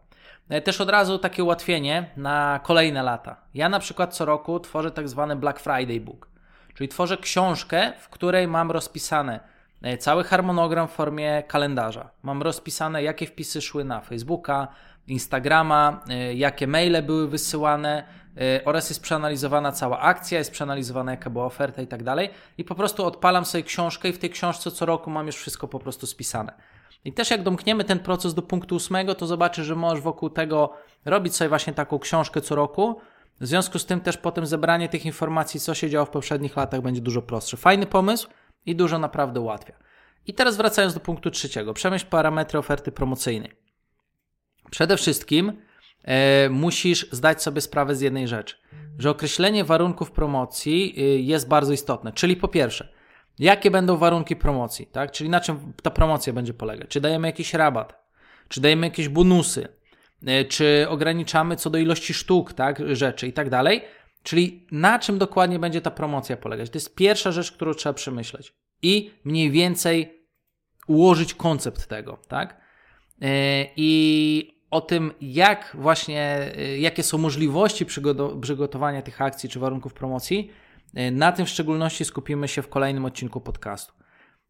E, 0.49 0.61
też 0.61 0.81
od 0.81 0.91
razu 0.91 1.19
takie 1.19 1.45
ułatwienie 1.45 2.11
na 2.17 2.61
kolejne 2.63 3.03
lata. 3.03 3.37
Ja 3.55 3.69
na 3.69 3.79
przykład 3.79 4.15
co 4.15 4.25
roku 4.25 4.61
tworzę 4.61 4.91
tak 4.91 5.09
zwany 5.09 5.37
Black 5.37 5.61
Friday 5.61 6.01
Book, 6.01 6.29
czyli 6.75 6.89
tworzę 6.89 7.17
książkę, 7.17 7.93
w 7.99 8.09
której 8.09 8.49
mam 8.49 8.71
rozpisane 8.71 9.41
e, 9.83 9.99
cały 9.99 10.25
harmonogram 10.25 10.89
w 10.89 10.91
formie 10.91 11.43
kalendarza. 11.43 12.11
Mam 12.23 12.43
rozpisane, 12.43 13.03
jakie 13.03 13.27
wpisy 13.27 13.61
szły 13.61 13.85
na 13.85 14.01
Facebooka, 14.01 14.69
Instagrama, 15.07 16.01
e, 16.09 16.35
jakie 16.35 16.67
maile 16.67 17.03
były 17.03 17.29
wysyłane 17.29 18.05
oraz 18.65 18.89
jest 18.91 19.03
przeanalizowana 19.03 19.73
cała 19.73 20.01
akcja, 20.01 20.39
jest 20.39 20.51
przeanalizowana 20.51 21.11
jaka 21.11 21.31
była 21.31 21.45
oferta 21.45 21.83
i 21.83 21.87
tak 21.87 22.03
dalej. 22.03 22.31
I 22.59 22.65
po 22.65 22.75
prostu 22.75 23.05
odpalam 23.05 23.45
sobie 23.45 23.65
książkę 23.65 24.09
i 24.09 24.13
w 24.13 24.19
tej 24.19 24.31
książce 24.31 24.71
co 24.71 24.87
roku 24.87 25.11
mam 25.11 25.27
już 25.27 25.37
wszystko 25.37 25.69
po 25.69 25.79
prostu 25.79 26.07
spisane. 26.07 26.53
I 27.05 27.13
też 27.13 27.31
jak 27.31 27.43
domkniemy 27.43 27.85
ten 27.85 27.99
proces 27.99 28.35
do 28.35 28.43
punktu 28.43 28.77
ósmego, 28.77 29.15
to 29.15 29.27
zobaczysz, 29.27 29.67
że 29.67 29.77
możesz 29.77 30.01
wokół 30.01 30.31
tego 30.31 30.73
robić 31.05 31.37
sobie 31.37 31.49
właśnie 31.49 31.73
taką 31.73 31.99
książkę 31.99 32.41
co 32.41 32.55
roku. 32.55 33.01
W 33.41 33.47
związku 33.47 33.79
z 33.79 33.87
tym 33.87 34.01
też 34.01 34.17
potem 34.17 34.47
zebranie 34.47 34.89
tych 34.89 35.07
informacji, 35.07 35.61
co 35.61 35.75
się 35.75 35.91
działo 35.91 36.07
w 36.07 36.11
poprzednich 36.11 36.57
latach, 36.57 36.81
będzie 36.81 37.01
dużo 37.01 37.23
prostsze. 37.23 37.57
Fajny 37.57 37.87
pomysł 37.87 38.29
i 38.67 38.77
dużo 38.77 38.99
naprawdę 38.99 39.41
ułatwia. 39.41 39.75
I 40.27 40.35
teraz 40.35 40.57
wracając 40.57 40.95
do 40.95 41.01
punktu 41.01 41.31
trzeciego. 41.31 41.75
Przemyśl 41.75 42.07
parametry 42.07 42.59
oferty 42.59 42.93
promocyjnej. 42.93 43.53
Przede 44.71 44.97
wszystkim 44.97 45.63
e, 46.05 46.49
musisz 46.51 47.07
zdać 47.13 47.43
sobie 47.43 47.61
sprawę 47.61 47.97
z 47.97 48.01
jednej 48.01 48.29
rzeczy, 48.29 48.57
że 48.99 49.11
określenie 49.11 49.65
warunków 49.65 50.11
promocji 50.11 50.95
e, 50.97 51.01
jest 51.03 51.49
bardzo 51.49 51.73
istotne. 51.73 52.13
Czyli 52.13 52.37
po 52.37 52.49
pierwsze, 52.49 52.89
Jakie 53.39 53.71
będą 53.71 53.97
warunki 53.97 54.37
promocji, 54.37 54.87
tak? 54.87 55.11
Czyli 55.11 55.31
na 55.31 55.41
czym 55.41 55.73
ta 55.83 55.91
promocja 55.91 56.33
będzie 56.33 56.55
polegać? 56.55 56.89
Czy 56.89 57.01
dajemy 57.01 57.29
jakiś 57.29 57.55
rabat? 57.55 58.03
Czy 58.49 58.61
dajemy 58.61 58.87
jakieś 58.87 59.09
bonusy? 59.09 59.69
E, 60.27 60.45
czy 60.45 60.87
ograniczamy 60.89 61.57
co 61.57 61.71
do 61.71 61.79
ilości 61.79 62.15
sztuk, 62.15 62.53
tak? 62.53 62.83
Rzeczy 62.97 63.27
i 63.27 63.33
tak 63.33 63.51
dalej? 63.51 63.83
Czyli 64.23 64.67
na 64.73 64.99
czym 64.99 65.19
dokładnie 65.19 65.59
będzie 65.59 65.81
ta 65.81 65.91
promocja 65.91 66.37
polegać? 66.37 66.71
To 66.71 66.77
jest 66.77 66.95
pierwsza 66.95 67.33
rzecz, 67.33 67.53
którą 67.53 67.75
trzeba 67.75 67.93
przemyśleć 67.93 68.53
i 68.83 69.11
mniej 69.25 69.51
więcej 69.51 70.27
ułożyć 70.87 71.35
koncept 71.35 71.87
tego, 71.87 72.19
tak? 72.29 72.61
E, 73.23 73.67
I 73.77 74.52
o 74.73 74.81
tym, 74.81 75.13
jak 75.21 75.77
właśnie, 75.79 76.53
e, 76.57 76.79
jakie 76.79 77.03
są 77.03 77.19
możliwości 77.19 77.87
przygotowania 78.41 79.03
tych 79.03 79.23
akcji 79.23 79.49
czy 79.49 79.61
warunków 79.61 79.95
promocji, 79.95 80.51
E, 80.95 81.11
na 81.11 81.33
tym 81.33 81.47
w 81.47 81.49
szczególności 81.49 82.05
skupimy 82.05 82.49
się 82.49 82.63
w 82.63 82.69
kolejnym 82.69 83.05
odcinku 83.05 83.41
podcastu. 83.41 83.93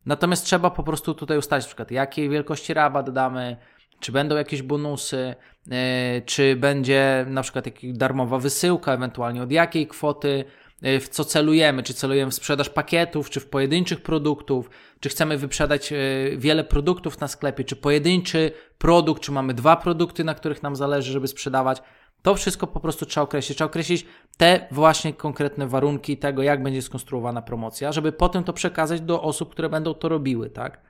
Natomiast 0.06 0.44
trzeba 0.44 0.70
po 0.70 0.82
prostu 0.82 1.14
tutaj 1.14 1.38
ustalić, 1.38 1.64
na 1.64 1.68
przykład, 1.68 1.90
jakiej 1.90 2.28
wielkości 2.28 2.74
rabat 2.74 3.10
damy, 3.10 3.56
czy 4.00 4.12
będą 4.12 4.36
jakieś 4.36 4.62
bonusy, 4.62 5.34
e, 5.70 6.22
czy 6.26 6.56
będzie 6.56 7.26
na 7.28 7.42
przykład 7.42 7.64
darmowa 7.82 8.38
wysyłka, 8.38 8.92
ewentualnie 8.92 9.42
od 9.42 9.52
jakiej 9.52 9.86
kwoty, 9.86 10.44
w 10.82 11.08
co 11.08 11.24
celujemy, 11.24 11.82
czy 11.82 11.94
celujemy 11.94 12.30
w 12.30 12.34
sprzedaż 12.34 12.68
pakietów, 12.68 13.30
czy 13.30 13.40
w 13.40 13.48
pojedynczych 13.48 14.02
produktów, 14.02 14.70
czy 15.00 15.08
chcemy 15.08 15.38
wyprzedać 15.38 15.92
wiele 16.36 16.64
produktów 16.64 17.20
na 17.20 17.28
sklepie, 17.28 17.64
czy 17.64 17.76
pojedynczy 17.76 18.52
produkt, 18.78 19.22
czy 19.22 19.32
mamy 19.32 19.54
dwa 19.54 19.76
produkty, 19.76 20.24
na 20.24 20.34
których 20.34 20.62
nam 20.62 20.76
zależy, 20.76 21.12
żeby 21.12 21.28
sprzedawać. 21.28 21.82
To 22.22 22.34
wszystko 22.34 22.66
po 22.66 22.80
prostu 22.80 23.06
trzeba 23.06 23.24
określić. 23.24 23.58
Trzeba 23.58 23.66
określić 23.66 24.06
te 24.36 24.66
właśnie 24.70 25.12
konkretne 25.12 25.66
warunki 25.66 26.16
tego, 26.16 26.42
jak 26.42 26.62
będzie 26.62 26.82
skonstruowana 26.82 27.42
promocja, 27.42 27.92
żeby 27.92 28.12
potem 28.12 28.44
to 28.44 28.52
przekazać 28.52 29.00
do 29.00 29.22
osób, 29.22 29.50
które 29.50 29.68
będą 29.68 29.94
to 29.94 30.08
robiły, 30.08 30.50
tak? 30.50 30.80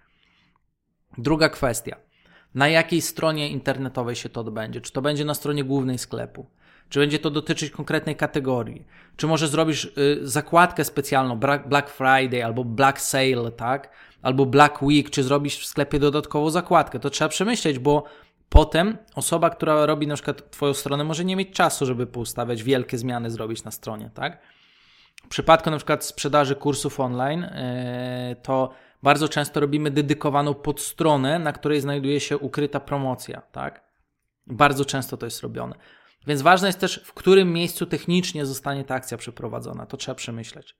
Druga 1.18 1.48
kwestia. 1.48 1.96
Na 2.54 2.68
jakiej 2.68 3.00
stronie 3.00 3.48
internetowej 3.48 4.16
się 4.16 4.28
to 4.28 4.40
odbędzie? 4.40 4.80
Czy 4.80 4.92
to 4.92 5.02
będzie 5.02 5.24
na 5.24 5.34
stronie 5.34 5.64
głównej 5.64 5.98
sklepu? 5.98 6.46
Czy 6.92 7.00
będzie 7.00 7.18
to 7.18 7.30
dotyczyć 7.30 7.70
konkretnej 7.70 8.16
kategorii? 8.16 8.86
Czy 9.16 9.26
może 9.26 9.48
zrobisz 9.48 9.84
y, 9.84 10.18
zakładkę 10.22 10.84
specjalną 10.84 11.40
Black 11.66 11.90
Friday 11.90 12.44
albo 12.44 12.64
Black 12.64 13.00
Sale, 13.00 13.52
tak? 13.56 13.90
Albo 14.22 14.46
Black 14.46 14.82
Week, 14.82 15.10
czy 15.10 15.22
zrobisz 15.22 15.58
w 15.58 15.66
sklepie 15.66 15.98
dodatkową 15.98 16.50
zakładkę? 16.50 17.00
To 17.00 17.10
trzeba 17.10 17.28
przemyśleć, 17.28 17.78
bo 17.78 18.04
Potem 18.48 18.98
osoba, 19.14 19.50
która 19.50 19.86
robi 19.86 20.06
na 20.06 20.14
przykład 20.14 20.50
Twoją 20.50 20.74
stronę, 20.74 21.04
może 21.04 21.24
nie 21.24 21.36
mieć 21.36 21.50
czasu, 21.50 21.86
żeby 21.86 22.06
poustawiać 22.06 22.62
wielkie 22.62 22.98
zmiany, 22.98 23.30
zrobić 23.30 23.64
na 23.64 23.70
stronie, 23.70 24.10
tak? 24.14 24.38
W 25.24 25.28
przypadku 25.28 25.70
na 25.70 25.76
przykład 25.76 26.04
sprzedaży 26.04 26.56
kursów 26.56 27.00
online, 27.00 27.40
yy, 27.40 28.36
to 28.36 28.70
bardzo 29.02 29.28
często 29.28 29.60
robimy 29.60 29.90
dedykowaną 29.90 30.54
podstronę, 30.54 31.38
na 31.38 31.52
której 31.52 31.80
znajduje 31.80 32.20
się 32.20 32.38
ukryta 32.38 32.80
promocja, 32.80 33.42
tak? 33.52 33.84
Bardzo 34.46 34.84
często 34.84 35.16
to 35.16 35.26
jest 35.26 35.42
robione. 35.42 35.74
Więc 36.26 36.42
ważne 36.42 36.68
jest 36.68 36.78
też, 36.78 37.00
w 37.04 37.12
którym 37.12 37.52
miejscu 37.52 37.86
technicznie 37.86 38.46
zostanie 38.46 38.84
ta 38.84 38.94
akcja 38.94 39.18
przeprowadzona. 39.18 39.86
To 39.86 39.96
trzeba 39.96 40.14
przemyśleć. 40.14 40.76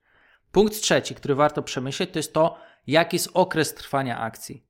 Punkt 0.51 0.81
trzeci, 0.81 1.15
który 1.15 1.35
warto 1.35 1.63
przemyśleć, 1.63 2.09
to 2.11 2.19
jest 2.19 2.33
to, 2.33 2.57
jaki 2.87 3.15
jest 3.15 3.29
okres 3.33 3.73
trwania 3.73 4.19
akcji. 4.19 4.63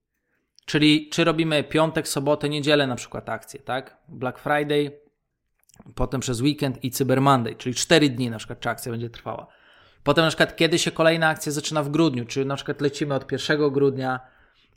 Czyli 0.66 1.10
czy 1.10 1.24
robimy 1.24 1.64
piątek, 1.64 2.08
sobotę, 2.08 2.50
niedzielę 2.50 2.88
na 2.88 2.96
przykład 2.96 3.30
akcję, 3.30 3.60
tak? 3.60 3.98
Black 4.08 4.40
Friday, 4.40 5.00
potem 5.96 6.22
przez 6.22 6.42
weekend 6.42 6.84
i 6.84 6.92
Cyber 6.92 7.22
Monday, 7.22 7.56
czyli 7.56 7.76
4 7.76 8.10
dni 8.10 8.30
na 8.30 8.38
przykład 8.38 8.60
czy 8.60 8.70
akcja 8.70 8.92
będzie 8.92 9.10
trwała. 9.10 9.48
Potem 10.04 10.24
na 10.24 10.30
przykład 10.30 10.56
kiedy 10.56 10.80
się 10.80 10.92
kolejna 10.92 11.28
akcja 11.28 11.52
zaczyna 11.52 11.84
w 11.84 11.90
grudniu, 11.90 12.26
czy 12.26 12.46
na 12.46 12.56
przykład 12.56 12.82
lecimy 12.82 13.16
od 13.16 13.32
1 13.32 13.72
grudnia, 13.72 14.20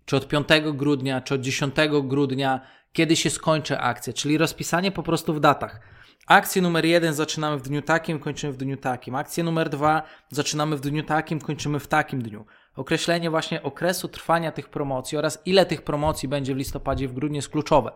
czy 0.07 0.17
od 0.17 0.29
5 0.29 0.47
grudnia, 0.73 1.21
czy 1.21 1.35
od 1.35 1.41
10 1.41 1.75
grudnia, 2.03 2.61
kiedy 2.93 3.17
się 3.17 3.31
skończy 3.31 3.79
akcja, 3.79 4.13
czyli 4.13 4.39
rozpisanie 4.39 4.93
po 4.93 5.03
prostu 5.03 5.35
w 5.35 5.41
datach. 5.41 5.81
Akcję 6.27 6.63
numer 6.63 6.85
1 6.85 7.15
zaczynamy 7.15 7.59
w 7.59 7.63
dniu 7.63 7.83
takim, 7.83 8.19
kończymy 8.19 8.53
w 8.53 8.57
dniu 8.57 8.77
takim. 8.77 9.15
Akcję 9.15 9.45
numer 9.45 9.69
2 9.69 10.03
zaczynamy 10.31 10.77
w 10.77 10.81
dniu 10.81 11.03
takim, 11.03 11.41
kończymy 11.41 11.81
w 11.81 11.87
takim 11.87 12.23
dniu 12.23 12.47
określenie 12.77 13.31
właśnie 13.31 13.63
okresu 13.63 14.09
trwania 14.09 14.53
tych 14.53 14.69
promocji 14.69 15.19
oraz 15.19 15.43
ile 15.45 15.67
tych 15.67 15.83
promocji 15.83 16.29
będzie 16.29 16.55
w 16.55 16.59
listopadzie 16.59 17.09
w 17.09 17.13
grudniu 17.13 17.37
jest 17.37 17.49
kluczowe. 17.49 17.93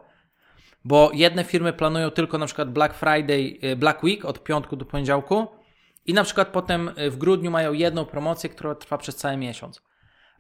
Bo 0.84 1.10
jedne 1.14 1.44
firmy 1.44 1.72
planują 1.72 2.10
tylko 2.10 2.38
na 2.38 2.46
przykład 2.46 2.72
Black 2.72 2.94
Friday, 2.94 3.58
e, 3.62 3.76
Black 3.76 4.02
Week 4.02 4.24
od 4.24 4.44
piątku 4.44 4.76
do 4.76 4.84
poniedziałku 4.84 5.46
i 6.06 6.14
na 6.14 6.24
przykład 6.24 6.48
potem 6.48 6.90
e, 6.96 7.10
w 7.10 7.16
grudniu 7.16 7.50
mają 7.50 7.72
jedną 7.72 8.04
promocję, 8.04 8.50
która 8.50 8.74
trwa 8.74 8.98
przez 8.98 9.16
cały 9.16 9.36
miesiąc. 9.36 9.82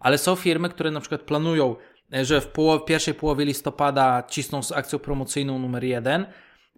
Ale 0.00 0.18
są 0.18 0.36
firmy, 0.36 0.68
które 0.68 0.90
na 0.90 1.00
przykład 1.00 1.22
planują, 1.22 1.76
e, 2.14 2.24
że 2.24 2.40
w, 2.40 2.48
pierwszej 2.86 3.14
połowie 3.14 3.44
listopada 3.44 4.22
cisną 4.22 4.62
z 4.62 4.72
akcją 4.72 4.98
promocyjną 4.98 5.58
numer 5.58 5.84
jeden, 5.84 6.26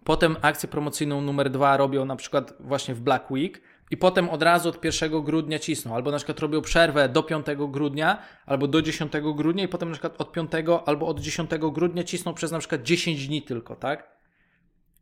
potem 0.03 0.37
akcję 0.41 0.69
promocyjną 0.69 1.21
numer 1.21 1.49
dwa 1.49 1.77
robią 1.77 2.05
na 2.05 2.15
przykład 2.15 2.53
właśnie 2.59 2.95
w 2.95 3.01
Black 3.01 3.31
Week, 3.31 3.61
i 3.91 3.97
potem 3.97 4.29
od 4.29 4.43
razu 4.43 4.69
od 4.69 4.85
1 4.85 5.23
grudnia 5.23 5.59
cisną, 5.59 5.95
albo 5.95 6.11
na 6.11 6.17
przykład 6.17 6.39
robią 6.39 6.61
przerwę 6.61 7.09
do 7.09 7.23
5 7.23 7.45
grudnia, 7.69 8.21
albo 8.45 8.67
do 8.67 8.81
10 8.81 9.11
grudnia 9.35 9.63
i 9.63 9.67
potem 9.67 9.89
na 9.89 9.93
przykład 9.93 10.21
od 10.21 10.31
5 10.31 10.51
albo 10.85 11.07
od 11.07 11.19
10 11.19 11.49
grudnia 11.71 12.03
cisną 12.03 12.33
przez 12.33 12.51
na 12.51 12.59
przykład 12.59 12.83
10 12.83 13.27
dni 13.27 13.41
tylko, 13.41 13.75
tak? 13.75 14.17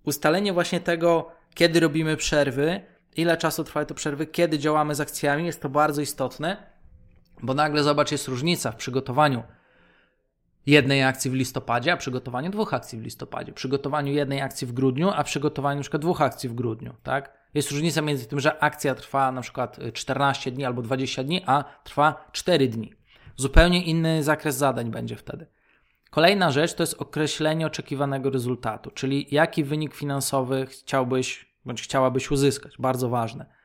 Ustalenie 0.05 0.53
właśnie 0.53 0.79
tego, 0.79 1.31
kiedy 1.53 1.79
robimy 1.79 2.17
przerwy, 2.17 2.81
ile 3.15 3.37
czasu 3.37 3.63
trwają 3.63 3.85
te 3.85 3.93
przerwy, 3.93 4.25
kiedy 4.25 4.59
działamy 4.59 4.95
z 4.95 5.01
akcjami, 5.01 5.45
jest 5.45 5.61
to 5.61 5.69
bardzo 5.69 6.01
istotne, 6.01 6.70
bo 7.43 7.53
nagle 7.53 7.83
zobacz, 7.83 8.11
jest 8.11 8.27
różnica 8.27 8.71
w 8.71 8.75
przygotowaniu 8.75 9.43
jednej 10.65 11.03
akcji 11.03 11.31
w 11.31 11.33
listopadzie, 11.33 11.93
a 11.93 11.97
przygotowaniu 11.97 12.51
dwóch 12.51 12.73
akcji 12.73 12.99
w 12.99 13.03
listopadzie, 13.03 13.53
przygotowaniu 13.53 14.13
jednej 14.13 14.41
akcji 14.41 14.67
w 14.67 14.73
grudniu, 14.73 15.09
a 15.15 15.23
przygotowaniu 15.23 15.81
przykład 15.81 16.01
dwóch 16.01 16.21
akcji 16.21 16.49
w 16.49 16.53
grudniu, 16.53 16.93
tak? 17.03 17.41
Jest 17.53 17.71
różnica 17.71 18.01
między 18.01 18.25
tym, 18.25 18.39
że 18.39 18.63
akcja 18.63 18.95
trwa 18.95 19.31
na 19.31 19.41
przykład 19.41 19.79
14 19.93 20.51
dni 20.51 20.65
albo 20.65 20.81
20 20.81 21.23
dni, 21.23 21.41
a 21.45 21.63
trwa 21.83 22.29
4 22.31 22.67
dni. 22.67 22.93
Zupełnie 23.35 23.83
inny 23.83 24.23
zakres 24.23 24.55
zadań 24.55 24.91
będzie 24.91 25.15
wtedy. 25.15 25.47
Kolejna 26.09 26.51
rzecz 26.51 26.73
to 26.73 26.83
jest 26.83 27.01
określenie 27.01 27.67
oczekiwanego 27.67 28.29
rezultatu, 28.29 28.91
czyli 28.91 29.27
jaki 29.31 29.63
wynik 29.63 29.93
finansowy 29.93 30.65
chciałbyś 30.65 31.51
bądź 31.65 31.81
chciałabyś 31.81 32.31
uzyskać. 32.31 32.73
Bardzo 32.79 33.09
ważne. 33.09 33.60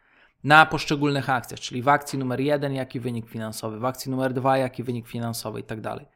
Na 0.47 0.67
poszczególnych 0.67 1.31
akcjach, 1.31 1.61
czyli 1.61 1.83
w 1.83 1.89
akcji 1.89 2.19
numer 2.19 2.41
1 2.41 2.75
jaki 2.75 3.01
wynik 3.01 3.29
finansowy, 3.29 3.79
w 3.79 3.85
akcji 3.85 4.11
numer 4.11 4.33
2 4.33 4.59
jaki 4.59 4.83
wynik 4.83 5.09
finansowy 5.09 5.61
i 5.61 5.63
tak 5.63 5.81
dalej. 5.81 6.07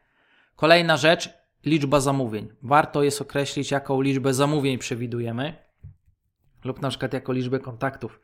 Kolejna 0.56 0.96
rzecz, 0.96 1.30
liczba 1.64 2.00
zamówień. 2.00 2.48
Warto 2.62 3.02
jest 3.02 3.20
określić, 3.20 3.70
jaką 3.70 4.00
liczbę 4.00 4.34
zamówień 4.34 4.78
przewidujemy 4.78 5.54
lub 6.64 6.82
na 6.82 6.88
przykład 6.88 7.12
jako 7.12 7.32
liczbę 7.32 7.58
kontaktów 7.58 8.20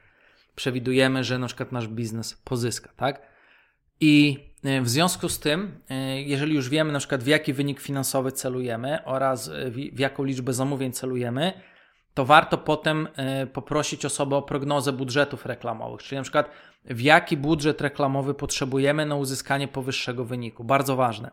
przewidujemy, 0.55 1.25
że 1.25 1.38
na 1.38 1.47
przykład 1.47 1.73
nasz 1.73 1.88
biznes 1.88 2.35
pozyska, 2.35 2.90
tak? 2.97 3.23
I 4.01 4.38
e, 4.64 4.81
w 4.81 4.88
związku 4.88 5.29
z 5.29 5.40
tym, 5.40 5.81
e, 5.90 6.23
jeżeli 6.23 6.55
już 6.55 6.69
wiemy 6.69 6.92
na 6.92 6.99
przykład 6.99 7.23
w 7.23 7.27
jaki 7.27 7.53
wynik 7.53 7.81
finansowy 7.81 8.33
celujemy 8.33 9.05
oraz 9.05 9.51
w 9.92 9.99
jaką 9.99 10.25
liczbę 10.25 10.53
zamówień 10.53 10.92
celujemy, 10.92 11.53
to 12.16 12.24
warto 12.24 12.59
potem 12.59 13.09
y, 13.42 13.46
poprosić 13.46 14.05
osobę 14.05 14.37
o 14.37 14.42
prognozę 14.42 14.92
budżetów 14.92 15.46
reklamowych, 15.46 16.02
czyli 16.02 16.16
na 16.16 16.22
przykład 16.22 16.50
w 16.85 17.00
jaki 17.00 17.37
budżet 17.37 17.81
reklamowy 17.81 18.35
potrzebujemy 18.35 19.07
na 19.07 19.16
uzyskanie 19.16 19.68
powyższego 19.68 20.24
wyniku. 20.24 20.64
Bardzo 20.64 20.96
ważne. 20.96 21.31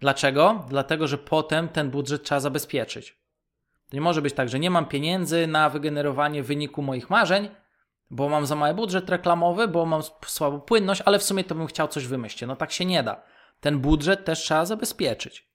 Dlaczego? 0.00 0.64
Dlatego, 0.68 1.06
że 1.06 1.18
potem 1.18 1.68
ten 1.68 1.90
budżet 1.90 2.22
trzeba 2.22 2.40
zabezpieczyć. 2.40 3.16
To 3.90 3.96
nie 3.96 4.00
może 4.00 4.22
być 4.22 4.34
tak, 4.34 4.48
że 4.48 4.58
nie 4.58 4.70
mam 4.70 4.86
pieniędzy 4.86 5.46
na 5.46 5.70
wygenerowanie 5.70 6.42
wyniku 6.42 6.82
moich 6.82 7.10
marzeń, 7.10 7.48
bo 8.10 8.28
mam 8.28 8.46
za 8.46 8.54
mały 8.54 8.74
budżet 8.74 9.10
reklamowy, 9.10 9.68
bo 9.68 9.86
mam 9.86 10.02
słabą 10.26 10.60
płynność, 10.60 11.02
ale 11.04 11.18
w 11.18 11.22
sumie 11.22 11.44
to 11.44 11.54
bym 11.54 11.66
chciał 11.66 11.88
coś 11.88 12.06
wymyślić. 12.06 12.48
No 12.48 12.56
tak 12.56 12.72
się 12.72 12.84
nie 12.84 13.02
da. 13.02 13.22
Ten 13.60 13.78
budżet 13.78 14.24
też 14.24 14.38
trzeba 14.38 14.64
zabezpieczyć. 14.64 15.51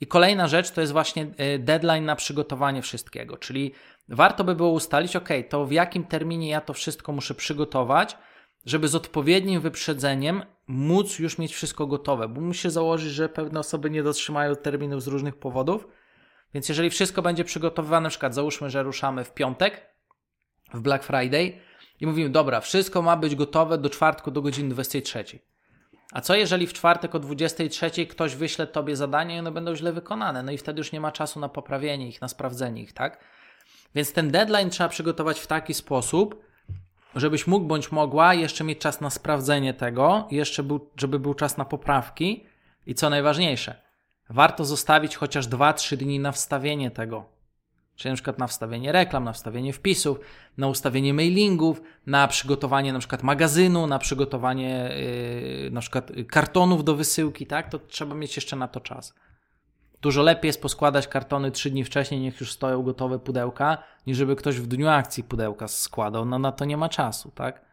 I 0.00 0.06
kolejna 0.06 0.48
rzecz 0.48 0.70
to 0.70 0.80
jest 0.80 0.92
właśnie 0.92 1.26
y, 1.54 1.58
deadline 1.58 2.04
na 2.04 2.16
przygotowanie 2.16 2.82
wszystkiego, 2.82 3.36
czyli 3.36 3.72
warto 4.08 4.44
by 4.44 4.54
było 4.54 4.70
ustalić, 4.70 5.16
ok, 5.16 5.28
to 5.48 5.66
w 5.66 5.72
jakim 5.72 6.04
terminie 6.04 6.48
ja 6.48 6.60
to 6.60 6.72
wszystko 6.72 7.12
muszę 7.12 7.34
przygotować, 7.34 8.16
żeby 8.66 8.88
z 8.88 8.94
odpowiednim 8.94 9.60
wyprzedzeniem 9.60 10.42
móc 10.66 11.18
już 11.18 11.38
mieć 11.38 11.54
wszystko 11.54 11.86
gotowe, 11.86 12.28
bo 12.28 12.40
muszę 12.40 12.70
założyć, 12.70 13.12
że 13.12 13.28
pewne 13.28 13.60
osoby 13.60 13.90
nie 13.90 14.02
dotrzymają 14.02 14.56
terminów 14.56 15.02
z 15.02 15.06
różnych 15.06 15.36
powodów. 15.36 15.88
Więc 16.54 16.68
jeżeli 16.68 16.90
wszystko 16.90 17.22
będzie 17.22 17.44
przygotowywane, 17.44 18.04
na 18.04 18.10
przykład 18.10 18.34
załóżmy, 18.34 18.70
że 18.70 18.82
ruszamy 18.82 19.24
w 19.24 19.34
piątek, 19.34 19.94
w 20.74 20.80
Black 20.80 21.04
Friday 21.04 21.58
i 22.00 22.06
mówimy, 22.06 22.30
dobra, 22.30 22.60
wszystko 22.60 23.02
ma 23.02 23.16
być 23.16 23.34
gotowe 23.34 23.78
do 23.78 23.90
czwartku 23.90 24.30
do 24.30 24.42
godziny 24.42 24.70
23. 24.70 25.24
A 26.12 26.20
co 26.20 26.34
jeżeli 26.34 26.66
w 26.66 26.72
czwartek 26.72 27.14
o 27.14 27.18
23 27.18 28.06
ktoś 28.06 28.34
wyśle 28.34 28.66
tobie 28.66 28.96
zadanie 28.96 29.36
i 29.36 29.38
one 29.38 29.50
będą 29.50 29.76
źle 29.76 29.92
wykonane? 29.92 30.42
No 30.42 30.52
i 30.52 30.58
wtedy 30.58 30.80
już 30.80 30.92
nie 30.92 31.00
ma 31.00 31.12
czasu 31.12 31.40
na 31.40 31.48
poprawienie 31.48 32.08
ich, 32.08 32.20
na 32.20 32.28
sprawdzenie 32.28 32.82
ich, 32.82 32.92
tak? 32.92 33.24
Więc 33.94 34.12
ten 34.12 34.30
deadline 34.30 34.70
trzeba 34.70 34.88
przygotować 34.88 35.40
w 35.40 35.46
taki 35.46 35.74
sposób, 35.74 36.44
żebyś 37.16 37.46
mógł 37.46 37.66
bądź 37.66 37.92
mogła 37.92 38.34
jeszcze 38.34 38.64
mieć 38.64 38.78
czas 38.78 39.00
na 39.00 39.10
sprawdzenie 39.10 39.74
tego, 39.74 40.28
jeszcze 40.30 40.62
był, 40.62 40.90
żeby 40.96 41.18
był 41.18 41.34
czas 41.34 41.56
na 41.56 41.64
poprawki 41.64 42.46
i 42.86 42.94
co 42.94 43.10
najważniejsze, 43.10 43.82
warto 44.30 44.64
zostawić 44.64 45.16
chociaż 45.16 45.48
2-3 45.48 45.96
dni 45.96 46.18
na 46.18 46.32
wstawienie 46.32 46.90
tego. 46.90 47.33
Czyli 47.96 48.10
na 48.10 48.14
przykład 48.14 48.38
na 48.38 48.46
wstawienie 48.46 48.92
reklam, 48.92 49.24
na 49.24 49.32
wstawienie 49.32 49.72
wpisów, 49.72 50.20
na 50.58 50.68
ustawienie 50.68 51.14
mailingów, 51.14 51.82
na 52.06 52.28
przygotowanie 52.28 52.92
na 52.92 52.98
przykład 52.98 53.22
magazynu, 53.22 53.86
na 53.86 53.98
przygotowanie 53.98 54.90
yy, 55.62 55.70
na 55.70 55.80
przykład 55.80 56.12
kartonów 56.28 56.84
do 56.84 56.96
wysyłki, 56.96 57.46
tak? 57.46 57.68
To 57.68 57.78
trzeba 57.78 58.14
mieć 58.14 58.36
jeszcze 58.36 58.56
na 58.56 58.68
to 58.68 58.80
czas. 58.80 59.14
Dużo 60.02 60.22
lepiej 60.22 60.48
jest 60.48 60.62
poskładać 60.62 61.08
kartony 61.08 61.50
trzy 61.50 61.70
dni 61.70 61.84
wcześniej, 61.84 62.20
niech 62.20 62.40
już 62.40 62.52
stoją 62.52 62.82
gotowe 62.82 63.18
pudełka, 63.18 63.78
niż 64.06 64.18
żeby 64.18 64.36
ktoś 64.36 64.60
w 64.60 64.66
dniu 64.66 64.88
akcji 64.88 65.24
pudełka 65.24 65.68
składał. 65.68 66.24
No 66.24 66.38
na 66.38 66.52
to 66.52 66.64
nie 66.64 66.76
ma 66.76 66.88
czasu, 66.88 67.30
tak? 67.34 67.64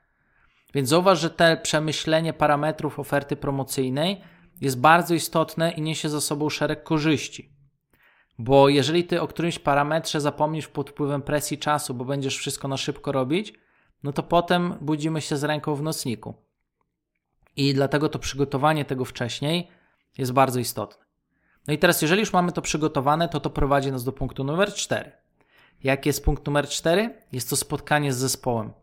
Więc 0.73 0.89
zauważ, 0.89 1.19
że 1.19 1.29
te 1.29 1.57
przemyślenie 1.57 2.33
parametrów 2.33 2.99
oferty 2.99 3.35
promocyjnej 3.35 4.21
jest 4.61 4.79
bardzo 4.79 5.13
istotne 5.13 5.71
i 5.71 5.81
niesie 5.81 6.09
za 6.09 6.21
sobą 6.21 6.49
szereg 6.49 6.83
korzyści. 6.83 7.60
Bo 8.43 8.69
jeżeli 8.69 9.03
ty 9.03 9.21
o 9.21 9.27
którymś 9.27 9.59
parametrze 9.59 10.21
zapomnisz 10.21 10.67
pod 10.67 10.89
wpływem 10.89 11.21
presji 11.21 11.57
czasu, 11.57 11.93
bo 11.93 12.05
będziesz 12.05 12.37
wszystko 12.37 12.67
na 12.67 12.77
szybko 12.77 13.11
robić, 13.11 13.53
no 14.03 14.13
to 14.13 14.23
potem 14.23 14.77
budzimy 14.81 15.21
się 15.21 15.37
z 15.37 15.43
ręką 15.43 15.75
w 15.75 15.81
nocniku. 15.81 16.33
I 17.55 17.73
dlatego 17.73 18.09
to 18.09 18.19
przygotowanie 18.19 18.85
tego 18.85 19.05
wcześniej 19.05 19.67
jest 20.17 20.31
bardzo 20.31 20.59
istotne. 20.59 21.05
No 21.67 21.73
i 21.73 21.77
teraz, 21.77 22.01
jeżeli 22.01 22.19
już 22.19 22.33
mamy 22.33 22.51
to 22.51 22.61
przygotowane, 22.61 23.29
to 23.29 23.39
to 23.39 23.49
prowadzi 23.49 23.91
nas 23.91 24.03
do 24.03 24.11
punktu 24.11 24.43
numer 24.43 24.73
4. 24.73 25.11
Jaki 25.83 26.09
jest 26.09 26.25
punkt 26.25 26.45
numer 26.45 26.67
4? 26.67 27.13
Jest 27.31 27.49
to 27.49 27.55
spotkanie 27.55 28.13
z 28.13 28.17
zespołem. 28.17 28.73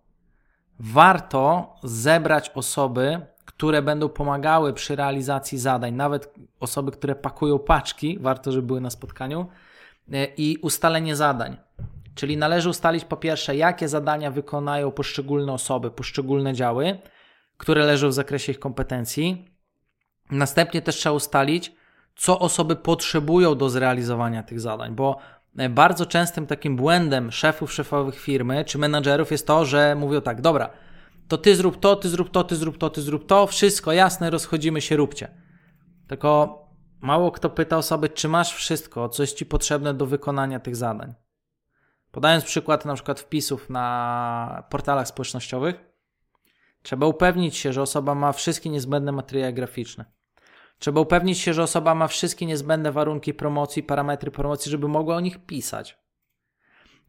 Warto 0.80 1.74
zebrać 1.82 2.50
osoby, 2.54 3.20
które 3.58 3.82
będą 3.82 4.08
pomagały 4.08 4.72
przy 4.72 4.96
realizacji 4.96 5.58
zadań, 5.58 5.94
nawet 5.94 6.34
osoby, 6.60 6.92
które 6.92 7.14
pakują 7.14 7.58
paczki, 7.58 8.18
warto, 8.20 8.52
żeby 8.52 8.66
były 8.66 8.80
na 8.80 8.90
spotkaniu, 8.90 9.46
e, 10.12 10.24
i 10.36 10.56
ustalenie 10.62 11.16
zadań. 11.16 11.56
Czyli 12.14 12.36
należy 12.36 12.68
ustalić 12.68 13.04
po 13.04 13.16
pierwsze, 13.16 13.56
jakie 13.56 13.88
zadania 13.88 14.30
wykonają 14.30 14.90
poszczególne 14.90 15.52
osoby, 15.52 15.90
poszczególne 15.90 16.54
działy, 16.54 16.98
które 17.56 17.84
leżą 17.84 18.08
w 18.08 18.12
zakresie 18.12 18.52
ich 18.52 18.58
kompetencji. 18.58 19.44
Następnie 20.30 20.82
też 20.82 20.96
trzeba 20.96 21.14
ustalić, 21.14 21.72
co 22.16 22.38
osoby 22.38 22.76
potrzebują 22.76 23.54
do 23.54 23.70
zrealizowania 23.70 24.42
tych 24.42 24.60
zadań, 24.60 24.94
bo 24.94 25.18
e, 25.56 25.68
bardzo 25.68 26.06
częstym 26.06 26.46
takim 26.46 26.76
błędem 26.76 27.32
szefów, 27.32 27.72
szefowych 27.72 28.20
firmy 28.20 28.64
czy 28.64 28.78
menadżerów 28.78 29.30
jest 29.30 29.46
to, 29.46 29.64
że 29.64 29.94
mówią 29.94 30.20
tak, 30.20 30.40
dobra, 30.40 30.70
to 31.28 31.38
ty 31.38 31.56
zrób 31.56 31.80
to, 31.80 31.96
ty 31.96 32.08
zrób 32.08 32.30
to, 32.30 32.44
ty 32.44 32.56
zrób 32.56 32.78
to, 32.78 32.90
ty 32.90 33.02
zrób 33.02 33.26
to, 33.26 33.46
wszystko 33.46 33.92
jasne, 33.92 34.30
rozchodzimy 34.30 34.80
się, 34.80 34.96
róbcie. 34.96 35.28
Tylko 36.08 36.58
mało 37.00 37.30
kto 37.30 37.50
pyta 37.50 37.76
osoby, 37.76 38.08
czy 38.08 38.28
masz 38.28 38.54
wszystko, 38.54 39.08
co 39.08 39.22
jest 39.22 39.36
ci 39.36 39.46
potrzebne 39.46 39.94
do 39.94 40.06
wykonania 40.06 40.60
tych 40.60 40.76
zadań. 40.76 41.14
Podając 42.10 42.44
przykład 42.44 42.84
na 42.84 42.94
przykład 42.94 43.20
wpisów 43.20 43.70
na 43.70 44.64
portalach 44.70 45.08
społecznościowych, 45.08 45.84
trzeba 46.82 47.06
upewnić 47.06 47.56
się, 47.56 47.72
że 47.72 47.82
osoba 47.82 48.14
ma 48.14 48.32
wszystkie 48.32 48.70
niezbędne 48.70 49.12
materiały 49.12 49.52
graficzne. 49.52 50.04
Trzeba 50.78 51.00
upewnić 51.00 51.38
się, 51.38 51.54
że 51.54 51.62
osoba 51.62 51.94
ma 51.94 52.08
wszystkie 52.08 52.46
niezbędne 52.46 52.92
warunki 52.92 53.34
promocji, 53.34 53.82
parametry 53.82 54.30
promocji, 54.30 54.70
żeby 54.70 54.88
mogła 54.88 55.16
o 55.16 55.20
nich 55.20 55.46
pisać. 55.46 55.98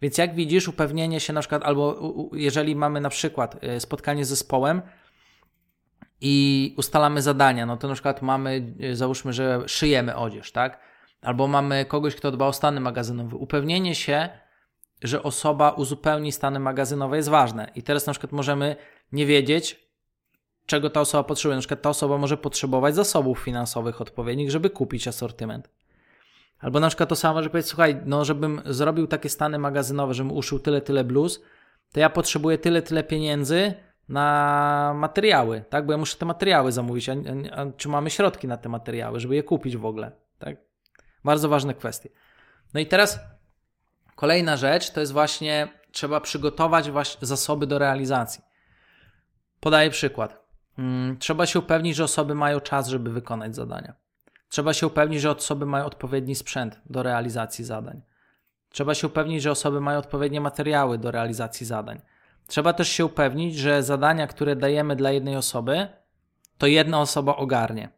Więc 0.01 0.17
jak 0.17 0.35
widzisz, 0.35 0.67
upewnienie 0.67 1.19
się 1.19 1.33
na 1.33 1.39
przykład, 1.39 1.63
albo 1.63 1.99
jeżeli 2.33 2.75
mamy 2.75 3.01
na 3.01 3.09
przykład 3.09 3.63
e, 3.63 3.79
spotkanie 3.79 4.25
z 4.25 4.29
zespołem 4.29 4.81
i 6.21 6.73
ustalamy 6.77 7.21
zadania, 7.21 7.65
no 7.65 7.77
to 7.77 7.87
na 7.87 7.93
przykład 7.93 8.21
mamy, 8.21 8.73
e, 8.79 8.95
załóżmy, 8.95 9.33
że 9.33 9.63
szyjemy 9.67 10.15
odzież, 10.15 10.51
tak? 10.51 10.79
Albo 11.21 11.47
mamy 11.47 11.85
kogoś, 11.85 12.15
kto 12.15 12.31
dba 12.31 12.47
o 12.47 12.53
stany 12.53 12.79
magazynowe. 12.79 13.35
Upewnienie 13.35 13.95
się, 13.95 14.29
że 15.03 15.23
osoba 15.23 15.71
uzupełni 15.71 16.31
stany 16.31 16.59
magazynowe 16.59 17.17
jest 17.17 17.29
ważne. 17.29 17.71
I 17.75 17.83
teraz 17.83 18.07
na 18.07 18.13
przykład 18.13 18.31
możemy 18.31 18.75
nie 19.11 19.25
wiedzieć, 19.25 19.89
czego 20.65 20.89
ta 20.89 21.01
osoba 21.01 21.23
potrzebuje. 21.23 21.55
Na 21.55 21.61
przykład 21.61 21.81
ta 21.81 21.89
osoba 21.89 22.17
może 22.17 22.37
potrzebować 22.37 22.95
zasobów 22.95 23.39
finansowych 23.39 24.01
odpowiednich, 24.01 24.51
żeby 24.51 24.69
kupić 24.69 25.07
asortyment. 25.07 25.69
Albo 26.59 26.79
na 26.79 26.87
przykład 26.87 27.09
to 27.09 27.15
samo, 27.15 27.43
że 27.43 27.49
powiedzieć, 27.49 27.69
słuchaj, 27.69 28.01
no 28.05 28.25
żebym 28.25 28.61
zrobił 28.65 29.07
takie 29.07 29.29
stany 29.29 29.59
magazynowe, 29.59 30.13
żebym 30.13 30.31
uszył 30.31 30.59
tyle, 30.59 30.81
tyle 30.81 31.03
bluz, 31.03 31.41
to 31.91 31.99
ja 31.99 32.09
potrzebuję 32.09 32.57
tyle, 32.57 32.81
tyle 32.81 33.03
pieniędzy 33.03 33.73
na 34.09 34.93
materiały, 34.95 35.63
tak? 35.69 35.85
Bo 35.85 35.91
ja 35.91 35.97
muszę 35.97 36.17
te 36.17 36.25
materiały 36.25 36.71
zamówić, 36.71 37.09
a, 37.09 37.13
a, 37.13 37.61
a 37.61 37.71
czy 37.77 37.89
mamy 37.89 38.09
środki 38.09 38.47
na 38.47 38.57
te 38.57 38.69
materiały, 38.69 39.19
żeby 39.19 39.35
je 39.35 39.43
kupić 39.43 39.77
w 39.77 39.85
ogóle, 39.85 40.11
tak? 40.39 40.57
Bardzo 41.23 41.49
ważne 41.49 41.73
kwestie. 41.73 42.09
No 42.73 42.79
i 42.79 42.85
teraz 42.85 43.19
kolejna 44.15 44.57
rzecz 44.57 44.91
to 44.91 44.99
jest 44.99 45.11
właśnie, 45.11 45.67
trzeba 45.91 46.21
przygotować 46.21 46.91
właśnie 46.91 47.27
zasoby 47.27 47.67
do 47.67 47.79
realizacji. 47.79 48.43
Podaję 49.59 49.89
przykład. 49.89 50.43
Hmm, 50.75 51.17
trzeba 51.17 51.45
się 51.45 51.59
upewnić, 51.59 51.95
że 51.95 52.03
osoby 52.03 52.35
mają 52.35 52.59
czas, 52.59 52.87
żeby 52.87 53.09
wykonać 53.11 53.55
zadania. 53.55 53.93
Trzeba 54.49 54.73
się 54.73 54.87
upewnić, 54.87 55.21
że 55.21 55.31
osoby 55.31 55.65
mają 55.65 55.85
odpowiedni 55.85 56.35
sprzęt 56.35 56.81
do 56.85 57.03
realizacji 57.03 57.65
zadań. 57.65 58.01
Trzeba 58.69 58.93
się 58.93 59.07
upewnić, 59.07 59.41
że 59.41 59.51
osoby 59.51 59.81
mają 59.81 59.99
odpowiednie 59.99 60.41
materiały 60.41 60.97
do 60.97 61.11
realizacji 61.11 61.65
zadań. 61.65 62.01
Trzeba 62.47 62.73
też 62.73 62.89
się 62.89 63.05
upewnić, 63.05 63.57
że 63.57 63.83
zadania, 63.83 64.27
które 64.27 64.55
dajemy 64.55 64.95
dla 64.95 65.11
jednej 65.11 65.35
osoby, 65.35 65.87
to 66.57 66.67
jedna 66.67 67.01
osoba 67.01 67.35
ogarnie. 67.35 67.89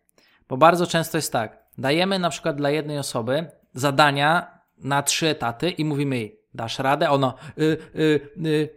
Bo 0.49 0.57
bardzo 0.57 0.87
często 0.87 1.17
jest 1.17 1.33
tak, 1.33 1.63
dajemy 1.77 2.19
na 2.19 2.29
przykład 2.29 2.55
dla 2.55 2.69
jednej 2.69 2.99
osoby 2.99 3.51
zadania 3.73 4.59
na 4.77 5.03
trzy 5.03 5.27
etaty 5.27 5.69
i 5.69 5.85
mówimy 5.85 6.17
jej, 6.17 6.39
dasz 6.53 6.79
radę? 6.79 7.09
Ono, 7.09 7.35
y, 7.57 7.77
y, 7.95 8.29
y, 8.45 8.69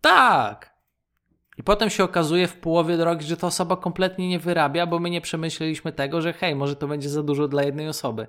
tak, 0.00 0.71
i 1.58 1.62
potem 1.62 1.90
się 1.90 2.04
okazuje 2.04 2.48
w 2.48 2.56
połowie 2.56 2.96
drogi, 2.96 3.26
że 3.26 3.36
ta 3.36 3.46
osoba 3.46 3.76
kompletnie 3.76 4.28
nie 4.28 4.38
wyrabia, 4.38 4.86
bo 4.86 4.98
my 4.98 5.10
nie 5.10 5.20
przemyśleliśmy 5.20 5.92
tego, 5.92 6.22
że 6.22 6.32
hej, 6.32 6.54
może 6.54 6.76
to 6.76 6.88
będzie 6.88 7.08
za 7.08 7.22
dużo 7.22 7.48
dla 7.48 7.62
jednej 7.62 7.88
osoby. 7.88 8.26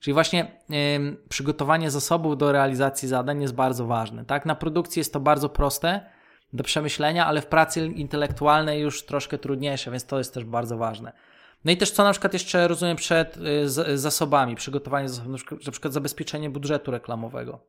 Czyli 0.00 0.14
właśnie 0.14 0.60
yy, 0.68 1.16
przygotowanie 1.28 1.90
zasobów 1.90 2.38
do 2.38 2.52
realizacji 2.52 3.08
zadań 3.08 3.42
jest 3.42 3.54
bardzo 3.54 3.86
ważne. 3.86 4.24
Tak? 4.24 4.46
Na 4.46 4.54
produkcji 4.54 5.00
jest 5.00 5.12
to 5.12 5.20
bardzo 5.20 5.48
proste 5.48 6.00
do 6.52 6.64
przemyślenia, 6.64 7.26
ale 7.26 7.40
w 7.40 7.46
pracy 7.46 7.86
intelektualnej 7.86 8.80
już 8.80 9.06
troszkę 9.06 9.38
trudniejsze, 9.38 9.90
więc 9.90 10.06
to 10.06 10.18
jest 10.18 10.34
też 10.34 10.44
bardzo 10.44 10.76
ważne. 10.76 11.12
No 11.64 11.72
i 11.72 11.76
też 11.76 11.90
co 11.90 12.04
na 12.04 12.10
przykład 12.10 12.32
jeszcze 12.32 12.68
rozumiem 12.68 12.96
przed 12.96 13.36
y, 13.36 13.98
zasobami, 13.98 14.56
przygotowanie 14.56 15.08
zasobów, 15.08 15.40
na 15.66 15.72
przykład 15.72 15.92
zabezpieczenie 15.92 16.50
budżetu 16.50 16.90
reklamowego. 16.90 17.60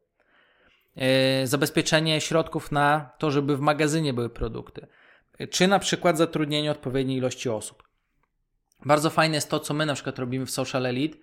E, 0.95 1.47
zabezpieczenie 1.47 2.21
środków 2.21 2.71
na 2.71 3.09
to, 3.17 3.31
żeby 3.31 3.57
w 3.57 3.59
magazynie 3.59 4.13
były 4.13 4.29
produkty, 4.29 4.87
czy 5.49 5.67
na 5.67 5.79
przykład 5.79 6.17
zatrudnienie 6.17 6.71
odpowiedniej 6.71 7.17
ilości 7.17 7.49
osób. 7.49 7.83
Bardzo 8.85 9.09
fajne 9.09 9.35
jest 9.35 9.49
to, 9.49 9.59
co 9.59 9.73
my 9.73 9.85
na 9.85 9.93
przykład 9.93 10.19
robimy 10.19 10.45
w 10.45 10.51
Social 10.51 10.85
Elite, 10.85 11.17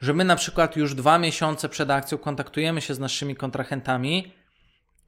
że 0.00 0.14
my 0.14 0.24
na 0.24 0.36
przykład 0.36 0.76
już 0.76 0.94
dwa 0.94 1.18
miesiące 1.18 1.68
przed 1.68 1.90
akcją 1.90 2.18
kontaktujemy 2.18 2.80
się 2.80 2.94
z 2.94 2.98
naszymi 2.98 3.36
kontrahentami 3.36 4.32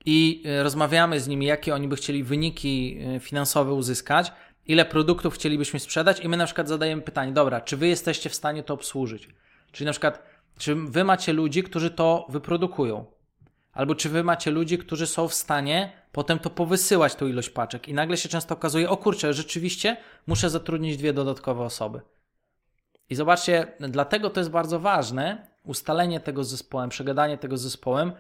i 0.05 0.43
e, 0.47 0.63
rozmawiamy 0.63 1.21
z 1.21 1.29
nimi, 1.29 1.47
jakie 1.47 1.75
oni 1.75 1.89
by 1.89 1.97
chcieli 1.97 2.25
wyniki 2.25 2.99
e, 3.17 3.21
finansowe 3.21 3.73
uzyskać, 3.73 4.33
ile 4.67 4.85
produktów 4.85 5.35
chcielibyśmy 5.35 5.81
sprzedać, 5.81 6.21
i 6.21 6.29
my 6.29 6.37
na 6.37 6.47
przykład 6.47 6.69
zadajemy 6.69 7.03
pytanie: 7.03 7.33
dobra, 7.33 7.61
czy 7.61 7.77
wy 7.77 7.89
jesteście 7.89 8.31
w 8.31 8.35
stanie 8.35 8.63
to 8.63 8.75
obsłużyć? 8.75 9.29
Czyli 9.73 9.87
na 9.87 9.93
przykład, 9.93 10.23
czy 10.59 10.75
wy 10.75 11.05
macie 11.05 11.33
ludzi, 11.33 11.63
którzy 11.63 11.91
to 11.91 12.27
wyprodukują? 12.29 13.22
Albo 13.73 13.95
czy 13.95 14.09
wy 14.09 14.25
macie 14.25 14.51
ludzi, 14.51 14.79
którzy 14.79 15.07
są 15.07 15.29
w 15.29 15.35
stanie 15.35 15.93
potem 16.13 16.39
to 16.39 16.51
powysyłać, 16.51 17.15
tą 17.15 17.27
ilość 17.27 17.51
paczek? 17.51 17.89
I 17.89 17.95
nagle 17.95 18.17
się 18.17 18.29
często 18.29 18.55
okazuje: 18.55 18.91
o 18.91 18.97
kurczę, 18.97 19.35
rzeczywiście 19.35 19.97
muszę 20.27 20.51
zatrudnić 20.51 20.97
dwie 20.97 21.13
dodatkowe 21.13 21.65
osoby. 21.65 22.01
I 23.11 23.15
zobaczcie, 23.15 23.67
dlatego 23.81 24.31
to 24.31 24.41
jest 24.41 24.51
bardzo 24.51 24.81
ważne, 24.81 25.47
ustalenie 25.65 26.21
tego 26.21 26.45
z 26.45 26.49
zespołem, 26.49 26.91
przegadanie 26.91 27.39
tego 27.39 27.57
z 27.57 27.63
zespołem, 27.63 28.13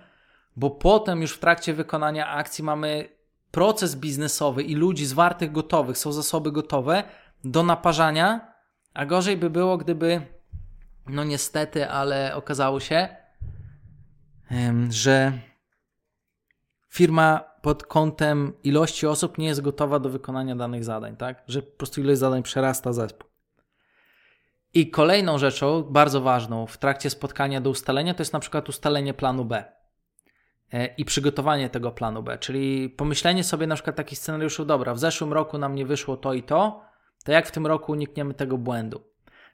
bo 0.57 0.71
potem 0.71 1.23
już 1.23 1.33
w 1.33 1.39
trakcie 1.39 1.75
wykonania 1.75 2.29
akcji 2.29 2.65
mamy 2.65 3.09
proces 3.51 3.97
biznesowy 3.97 4.63
i 4.63 4.75
ludzi 4.75 5.07
zwartych, 5.07 5.53
gotowych, 5.53 5.99
są 5.99 6.13
zasoby 6.13 6.53
gotowe 6.53 7.05
do 7.45 7.63
naparzania, 7.63 8.53
a 8.95 9.07
gorzej 9.07 9.37
by 9.37 9.51
było, 9.51 9.79
gdyby, 9.79 10.23
no 11.07 11.25
niestety, 11.25 11.89
ale 11.89 12.35
okazało 12.35 12.81
się, 12.81 13.17
że 14.89 15.33
firma 16.89 17.41
pod 17.63 17.87
kątem 17.87 18.53
ilości 18.65 19.07
osób 19.07 19.39
nie 19.39 19.47
jest 19.47 19.61
gotowa 19.61 19.99
do 19.99 20.09
wykonania 20.09 20.57
danych 20.57 20.85
zadań, 20.85 21.17
tak? 21.17 21.43
Że 21.47 21.63
po 21.63 21.77
prostu 21.77 22.01
ilość 22.01 22.21
zadań 22.21 22.43
przerasta 22.43 22.93
zespół. 22.93 23.31
I 24.75 24.91
kolejną 24.91 25.39
rzeczą, 25.39 25.83
bardzo 25.83 26.21
ważną 26.21 26.67
w 26.67 26.79
trakcie 26.79 27.11
spotkania 27.11 27.61
do 27.61 27.71
ustalenia, 27.71 28.15
to 28.15 28.21
jest 28.21 28.33
na 28.33 28.41
przykład 28.41 28.69
ustalenie 28.69 29.15
planu 29.15 29.45
B 29.45 29.65
e, 30.73 30.87
i 30.87 31.05
przygotowanie 31.05 31.71
tego 31.71 31.91
planu 31.91 32.23
B, 32.23 32.39
czyli 32.39 32.91
pomyślenie 32.91 33.45
sobie 33.45 33.67
na 33.67 33.75
przykład 33.75 33.97
takich 33.97 34.19
scenariuszy, 34.19 34.67
dobra, 34.67 34.95
w 34.95 34.99
zeszłym 34.99 35.33
roku 35.33 35.59
nam 35.59 35.75
nie 35.75 35.87
wyszło 35.87 36.17
to 36.17 36.35
i 36.35 36.43
to, 36.43 36.83
to 37.25 37.33
jak 37.33 37.47
w 37.47 37.51
tym 37.51 37.67
roku 37.67 37.93
unikniemy 37.93 38.35
tego 38.35 38.59
błędu? 38.59 39.12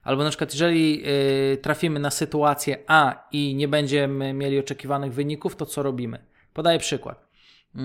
Albo 0.09 0.25
na 0.25 0.31
przykład, 0.31 0.53
jeżeli 0.53 1.03
yy, 1.03 1.57
trafimy 1.57 2.01
na 2.01 2.11
sytuację 2.11 2.79
A 2.87 3.29
i 3.33 3.55
nie 3.55 3.69
będziemy 3.69 4.33
mieli 4.33 4.59
oczekiwanych 4.59 5.13
wyników, 5.13 5.57
to 5.57 5.67
co 5.67 5.83
robimy? 5.83 6.25
Podaję 6.55 6.79
przykład. 6.79 7.27
Yy, 7.75 7.83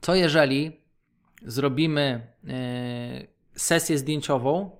co 0.00 0.14
jeżeli 0.14 0.80
zrobimy 1.42 2.26
yy, 2.44 2.52
sesję 3.54 3.98
zdjęciową 3.98 4.70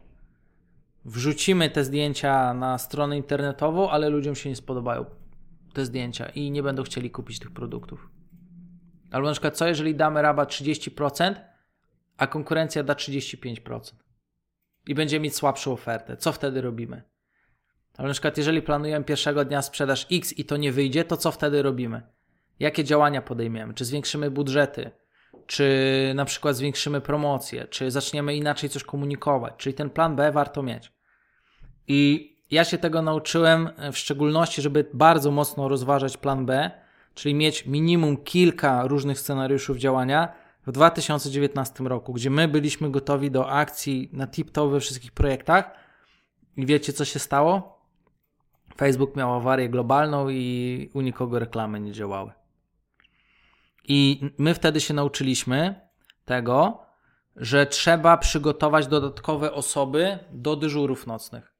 wrzucimy 1.04 1.70
te 1.70 1.84
zdjęcia 1.84 2.54
na 2.54 2.78
stronę 2.78 3.16
internetową, 3.16 3.90
ale 3.90 4.08
ludziom 4.08 4.34
się 4.34 4.48
nie 4.48 4.56
spodobają 4.56 5.04
te 5.72 5.84
zdjęcia 5.84 6.28
i 6.28 6.50
nie 6.50 6.62
będą 6.62 6.82
chcieli 6.82 7.10
kupić 7.10 7.38
tych 7.38 7.50
produktów. 7.50 8.10
Albo 9.10 9.26
na 9.26 9.32
przykład, 9.32 9.56
co 9.56 9.66
jeżeli 9.66 9.94
damy 9.94 10.22
rabat 10.22 10.50
30%, 10.50 11.34
a 12.16 12.26
konkurencja 12.26 12.82
da 12.82 12.94
35% 12.94 14.02
i 14.86 14.94
będzie 14.94 15.20
mieć 15.20 15.36
słabszą 15.36 15.72
ofertę? 15.72 16.16
Co 16.16 16.32
wtedy 16.32 16.60
robimy? 16.60 17.02
Albo 17.96 18.08
na 18.08 18.12
przykład, 18.12 18.38
jeżeli 18.38 18.62
planujemy 18.62 19.04
pierwszego 19.04 19.44
dnia 19.44 19.62
sprzedaż 19.62 20.06
X 20.12 20.32
i 20.32 20.44
to 20.44 20.56
nie 20.56 20.72
wyjdzie, 20.72 21.04
to 21.04 21.16
co 21.16 21.30
wtedy 21.30 21.62
robimy? 21.62 22.02
Jakie 22.60 22.84
działania 22.84 23.22
podejmiemy? 23.22 23.74
Czy 23.74 23.84
zwiększymy 23.84 24.30
budżety? 24.30 24.90
czy 25.46 26.12
na 26.14 26.24
przykład 26.24 26.56
zwiększymy 26.56 27.00
promocję, 27.00 27.66
czy 27.70 27.90
zaczniemy 27.90 28.36
inaczej 28.36 28.70
coś 28.70 28.84
komunikować. 28.84 29.54
Czyli 29.56 29.74
ten 29.74 29.90
plan 29.90 30.16
B 30.16 30.32
warto 30.32 30.62
mieć. 30.62 30.92
I 31.88 32.32
ja 32.50 32.64
się 32.64 32.78
tego 32.78 33.02
nauczyłem 33.02 33.68
w 33.92 33.98
szczególności, 33.98 34.62
żeby 34.62 34.86
bardzo 34.94 35.30
mocno 35.30 35.68
rozważać 35.68 36.16
plan 36.16 36.46
B, 36.46 36.70
czyli 37.14 37.34
mieć 37.34 37.66
minimum 37.66 38.16
kilka 38.16 38.86
różnych 38.86 39.18
scenariuszów 39.18 39.76
działania 39.76 40.32
w 40.66 40.72
2019 40.72 41.84
roku, 41.84 42.12
gdzie 42.12 42.30
my 42.30 42.48
byliśmy 42.48 42.90
gotowi 42.90 43.30
do 43.30 43.50
akcji 43.50 44.10
na 44.12 44.26
tip-top 44.26 44.70
we 44.70 44.80
wszystkich 44.80 45.12
projektach. 45.12 45.70
I 46.56 46.66
wiecie, 46.66 46.92
co 46.92 47.04
się 47.04 47.18
stało? 47.18 47.82
Facebook 48.76 49.16
miał 49.16 49.34
awarię 49.34 49.68
globalną 49.68 50.28
i 50.28 50.90
u 50.94 51.00
nikogo 51.00 51.38
reklamy 51.38 51.80
nie 51.80 51.92
działały. 51.92 52.32
I 53.84 54.30
my 54.38 54.54
wtedy 54.54 54.80
się 54.80 54.94
nauczyliśmy 54.94 55.74
tego, 56.24 56.86
że 57.36 57.66
trzeba 57.66 58.16
przygotować 58.16 58.86
dodatkowe 58.86 59.52
osoby 59.52 60.18
do 60.32 60.56
dyżurów 60.56 61.06
nocnych. 61.06 61.52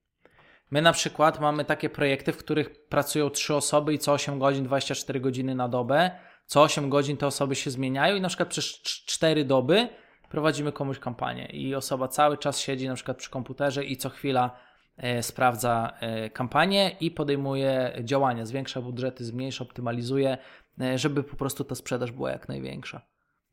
My 0.71 0.83
na 0.83 0.93
przykład 0.93 1.41
mamy 1.41 1.65
takie 1.65 1.91
projekty, 1.91 2.33
w 2.33 2.37
których 2.37 2.87
pracują 2.89 3.31
trzy 3.31 3.55
osoby 3.55 3.95
i 3.95 3.99
co 3.99 4.13
8 4.13 4.39
godzin, 4.39 4.65
24 4.65 5.21
godziny 5.21 5.55
na 5.55 5.69
dobę. 5.69 6.11
Co 6.47 6.63
8 6.63 6.91
godzin 6.91 7.17
te 7.17 7.27
osoby 7.27 7.55
się 7.55 7.71
zmieniają 7.71 8.17
i 8.17 8.21
na 8.21 8.29
przykład 8.29 8.49
przez 8.49 8.65
4 8.83 9.45
doby 9.45 9.89
prowadzimy 10.29 10.73
komuś 10.73 10.99
kampanię 10.99 11.47
i 11.47 11.75
osoba 11.75 12.09
cały 12.09 12.39
czas 12.39 12.61
siedzi 12.61 12.89
na 12.89 12.95
przykład 12.95 13.17
przy 13.17 13.31
komputerze 13.31 13.85
i 13.85 13.97
co 13.97 14.11
chwila 14.11 14.57
e, 14.97 15.23
sprawdza 15.23 15.93
e, 16.01 16.31
kampanię 16.31 16.97
i 17.01 17.11
podejmuje 17.11 17.93
działania, 18.05 18.47
zwiększa 18.47 18.81
budżety, 18.81 19.25
zmniejsza, 19.25 19.65
optymalizuje, 19.65 20.39
E, 20.81 20.99
żeby 20.99 21.23
po 21.23 21.37
prostu 21.37 21.65
ta 21.65 21.75
sprzedaż 21.75 22.13
była 22.13 22.31
jak 22.31 22.49
największa. 22.49 23.03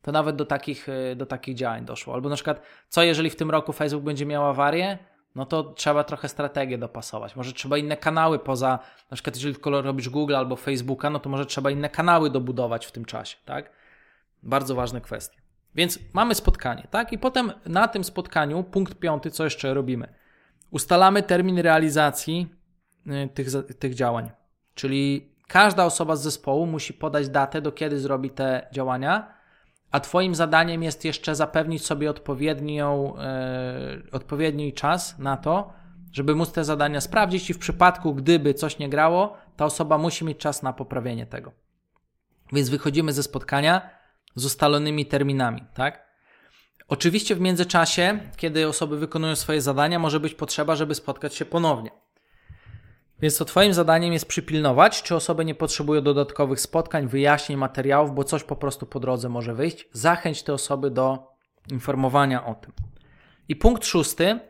To 0.02 0.12
nawet 0.12 0.36
do 0.36 0.44
takich, 0.44 0.86
do 1.16 1.26
takich 1.26 1.54
działań 1.54 1.84
doszło. 1.84 2.14
Albo 2.14 2.28
na 2.28 2.34
przykład, 2.34 2.62
co 2.88 3.02
jeżeli 3.02 3.30
w 3.30 3.36
tym 3.36 3.50
roku 3.50 3.72
Facebook 3.72 4.04
będzie 4.04 4.26
miał 4.26 4.46
awarię, 4.46 4.98
no 5.34 5.46
to 5.46 5.62
trzeba 5.62 6.04
trochę 6.04 6.28
strategię 6.28 6.78
dopasować. 6.78 7.36
Może 7.36 7.52
trzeba 7.52 7.78
inne 7.78 7.96
kanały 7.96 8.38
poza, 8.38 8.78
na 9.10 9.14
przykład 9.14 9.36
jeżeli 9.36 9.54
tylko 9.54 9.82
robisz 9.82 10.08
Google 10.08 10.36
albo 10.36 10.56
Facebooka, 10.56 11.10
no 11.10 11.18
to 11.18 11.28
może 11.30 11.46
trzeba 11.46 11.70
inne 11.70 11.88
kanały 11.88 12.30
dobudować 12.30 12.86
w 12.86 12.92
tym 12.92 13.04
czasie, 13.04 13.36
tak? 13.44 13.70
Bardzo 14.42 14.74
ważne 14.74 15.00
kwestie. 15.00 15.40
Więc 15.74 15.98
mamy 16.12 16.34
spotkanie, 16.34 16.86
tak? 16.90 17.12
I 17.12 17.18
potem 17.18 17.52
na 17.66 17.88
tym 17.88 18.04
spotkaniu, 18.04 18.64
punkt 18.64 18.94
piąty, 18.94 19.30
co 19.30 19.44
jeszcze 19.44 19.74
robimy? 19.74 20.14
Ustalamy 20.70 21.22
termin 21.22 21.58
realizacji 21.58 22.54
e, 23.06 23.28
tych, 23.28 23.48
tych 23.78 23.94
działań. 23.94 24.30
Czyli 24.74 25.30
Każda 25.50 25.84
osoba 25.84 26.16
z 26.16 26.22
zespołu 26.22 26.66
musi 26.66 26.94
podać 26.94 27.28
datę, 27.28 27.62
do 27.62 27.72
kiedy 27.72 28.00
zrobi 28.00 28.30
te 28.30 28.68
działania, 28.72 29.34
a 29.90 30.00
Twoim 30.00 30.34
zadaniem 30.34 30.82
jest 30.82 31.04
jeszcze 31.04 31.34
zapewnić 31.34 31.86
sobie 31.86 32.10
odpowiednią, 32.10 33.14
yy, 34.04 34.10
odpowiedni 34.12 34.72
czas 34.72 35.18
na 35.18 35.36
to, 35.36 35.72
żeby 36.12 36.34
móc 36.34 36.52
te 36.52 36.64
zadania 36.64 37.00
sprawdzić 37.00 37.50
i 37.50 37.54
w 37.54 37.58
przypadku, 37.58 38.14
gdyby 38.14 38.54
coś 38.54 38.78
nie 38.78 38.88
grało, 38.88 39.36
ta 39.56 39.64
osoba 39.64 39.98
musi 39.98 40.24
mieć 40.24 40.38
czas 40.38 40.62
na 40.62 40.72
poprawienie 40.72 41.26
tego. 41.26 41.52
Więc 42.52 42.68
wychodzimy 42.68 43.12
ze 43.12 43.22
spotkania 43.22 43.90
z 44.34 44.44
ustalonymi 44.44 45.06
terminami, 45.06 45.64
tak? 45.74 46.10
Oczywiście 46.88 47.34
w 47.34 47.40
międzyczasie, 47.40 48.20
kiedy 48.36 48.68
osoby 48.68 48.98
wykonują 48.98 49.36
swoje 49.36 49.60
zadania, 49.60 49.98
może 49.98 50.20
być 50.20 50.34
potrzeba, 50.34 50.76
żeby 50.76 50.94
spotkać 50.94 51.34
się 51.34 51.44
ponownie. 51.44 51.90
Więc 53.22 53.38
to 53.38 53.44
Twoim 53.44 53.74
zadaniem 53.74 54.12
jest 54.12 54.26
przypilnować, 54.26 55.02
czy 55.02 55.14
osoby 55.14 55.44
nie 55.44 55.54
potrzebują 55.54 56.02
dodatkowych 56.02 56.60
spotkań, 56.60 57.08
wyjaśnień, 57.08 57.58
materiałów, 57.58 58.14
bo 58.14 58.24
coś 58.24 58.44
po 58.44 58.56
prostu 58.56 58.86
po 58.86 59.00
drodze 59.00 59.28
może 59.28 59.54
wyjść. 59.54 59.88
Zachęć 59.92 60.42
te 60.42 60.52
osoby 60.52 60.90
do 60.90 61.32
informowania 61.70 62.46
o 62.46 62.54
tym. 62.54 62.72
I 63.48 63.56
punkt 63.56 63.86
szósty, 63.86 64.40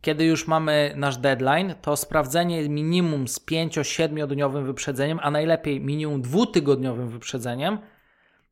kiedy 0.00 0.24
już 0.24 0.48
mamy 0.48 0.94
nasz 0.96 1.16
deadline, 1.16 1.74
to 1.82 1.96
sprawdzenie 1.96 2.68
minimum 2.68 3.28
z 3.28 3.40
5-7 3.40 4.26
dniowym 4.26 4.66
wyprzedzeniem, 4.66 5.18
a 5.22 5.30
najlepiej 5.30 5.80
minimum 5.80 6.22
dwutygodniowym 6.22 7.08
wyprzedzeniem, 7.08 7.78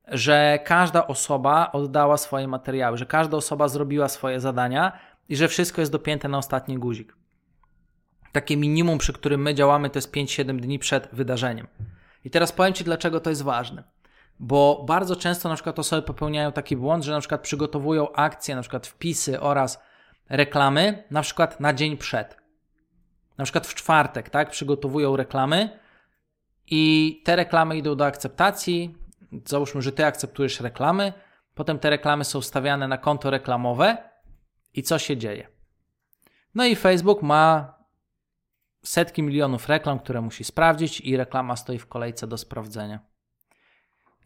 że 0.09 0.59
każda 0.65 1.07
osoba 1.07 1.73
oddała 1.73 2.17
swoje 2.17 2.49
materiały, 2.49 2.97
że 2.97 3.07
każda 3.07 3.37
osoba 3.37 3.69
zrobiła 3.69 4.09
swoje 4.09 4.41
zadania 4.41 4.93
i 5.29 5.37
że 5.37 5.49
wszystko 5.49 5.81
jest 5.83 5.93
dopięte 5.93 6.29
na 6.29 6.39
ostatni 6.39 6.79
guzik. 6.79 7.22
Takie 8.33 8.57
minimum, 8.57 8.99
przy 8.99 9.13
którym 9.13 9.43
my 9.43 9.55
działamy, 9.55 9.91
to 9.91 9.99
jest 9.99 10.13
5-7 10.13 10.61
dni 10.61 10.79
przed 10.79 11.09
wydarzeniem. 11.13 11.67
I 12.25 12.31
teraz 12.31 12.53
powiem 12.53 12.73
Ci, 12.73 12.85
dlaczego 12.85 13.21
to 13.21 13.31
jest 13.31 13.43
ważne. 13.43 13.85
Bo 14.41 14.85
bardzo 14.89 15.17
często 15.17 15.49
na 15.49 15.55
przykład 15.55 15.79
osoby 15.79 16.03
popełniają 16.03 16.53
taki 16.53 16.77
błąd, 16.77 17.05
że 17.05 17.13
na 17.13 17.21
przykład 17.21 17.41
przygotowują 17.41 18.13
akcje, 18.13 18.57
na 18.57 18.61
przykład 18.61 18.87
wpisy 18.87 19.41
oraz 19.41 19.81
reklamy, 20.29 21.05
na 21.11 21.23
przykład 21.23 21.61
na 21.61 21.73
dzień 21.73 21.97
przed. 21.97 22.37
Na 23.39 23.45
przykład 23.45 23.67
w 23.67 23.75
czwartek, 23.75 24.31
tak, 24.31 24.51
przygotowują 24.51 25.17
reklamy 25.17 25.79
i 26.71 27.23
te 27.25 27.37
reklamy 27.37 27.77
idą 27.77 27.95
do 27.95 28.07
akceptacji. 28.07 28.95
Załóżmy, 29.45 29.83
że 29.83 29.93
Ty 29.93 30.07
akceptujesz 30.07 30.61
reklamy, 30.61 31.13
potem 31.55 31.79
te 31.79 31.91
reklamy 31.91 32.25
są 32.25 32.41
stawiane 32.41 32.89
na 32.89 32.99
konto 32.99 33.31
reklamowe 33.31 33.97
i 34.75 34.83
co 34.83 34.99
się 34.99 35.17
dzieje? 35.17 35.49
No 36.55 36.65
i 36.65 36.77
Facebook 36.77 37.23
ma 37.23 37.75
setki 38.83 39.23
milionów 39.23 39.69
reklam, 39.69 39.99
które 39.99 40.21
musi 40.21 40.45
sprawdzić 40.45 41.01
i 41.01 41.17
reklama 41.17 41.57
stoi 41.57 41.79
w 41.79 41.87
kolejce 41.87 42.27
do 42.27 42.39
sprawdzenia. 42.39 43.01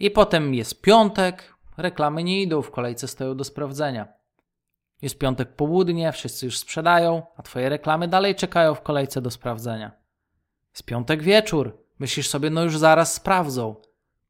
I 0.01 0.11
potem 0.11 0.55
jest 0.55 0.83
piątek, 0.83 1.55
reklamy 1.77 2.25
nie 2.25 2.43
idą 2.43 2.63
w 2.63 2.71
kolejce, 2.71 3.09
stoją 3.09 3.37
do 3.37 3.45
sprawdzenia. 3.45 4.09
Jest 5.03 5.19
piątek 5.19 5.53
południe, 5.57 6.13
wszyscy 6.13 6.47
już 6.47 6.59
sprzedają, 6.59 7.23
a 7.37 7.43
Twoje 7.43 7.69
reklamy 7.69 8.09
dalej 8.09 8.35
czekają 8.35 8.75
w 8.75 8.83
kolejce 8.83 9.23
do 9.23 9.31
sprawdzenia. 9.31 9.93
z 10.73 10.83
piątek 10.83 11.23
wieczór. 11.23 11.79
Myślisz 11.99 12.29
sobie, 12.29 12.51
no 12.51 12.63
już 12.63 12.79
zaraz 12.79 13.15
sprawdzą. 13.15 13.77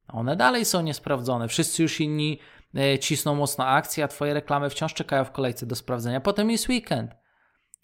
One 0.08 0.36
dalej 0.36 0.64
są 0.64 0.82
niesprawdzone. 0.82 1.48
Wszyscy 1.48 1.82
już 1.82 2.00
inni 2.00 2.40
e, 2.74 2.98
cisną 2.98 3.34
mocno 3.34 3.66
akcje, 3.66 4.04
a 4.04 4.08
twoje 4.08 4.34
reklamy 4.34 4.70
wciąż 4.70 4.94
czekają 4.94 5.24
w 5.24 5.30
kolejce 5.32 5.66
do 5.66 5.74
sprawdzenia. 5.74 6.20
Potem 6.20 6.50
jest 6.50 6.68
weekend. 6.68 7.10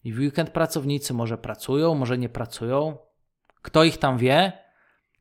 I 0.05 0.12
w 0.12 0.19
weekend 0.19 0.51
pracownicy 0.51 1.15
może 1.15 1.38
pracują, 1.38 1.95
może 1.95 2.19
nie 2.19 2.29
pracują. 2.29 2.97
Kto 3.62 3.85
ich 3.85 3.99
tam 3.99 4.19
wie? 4.19 4.53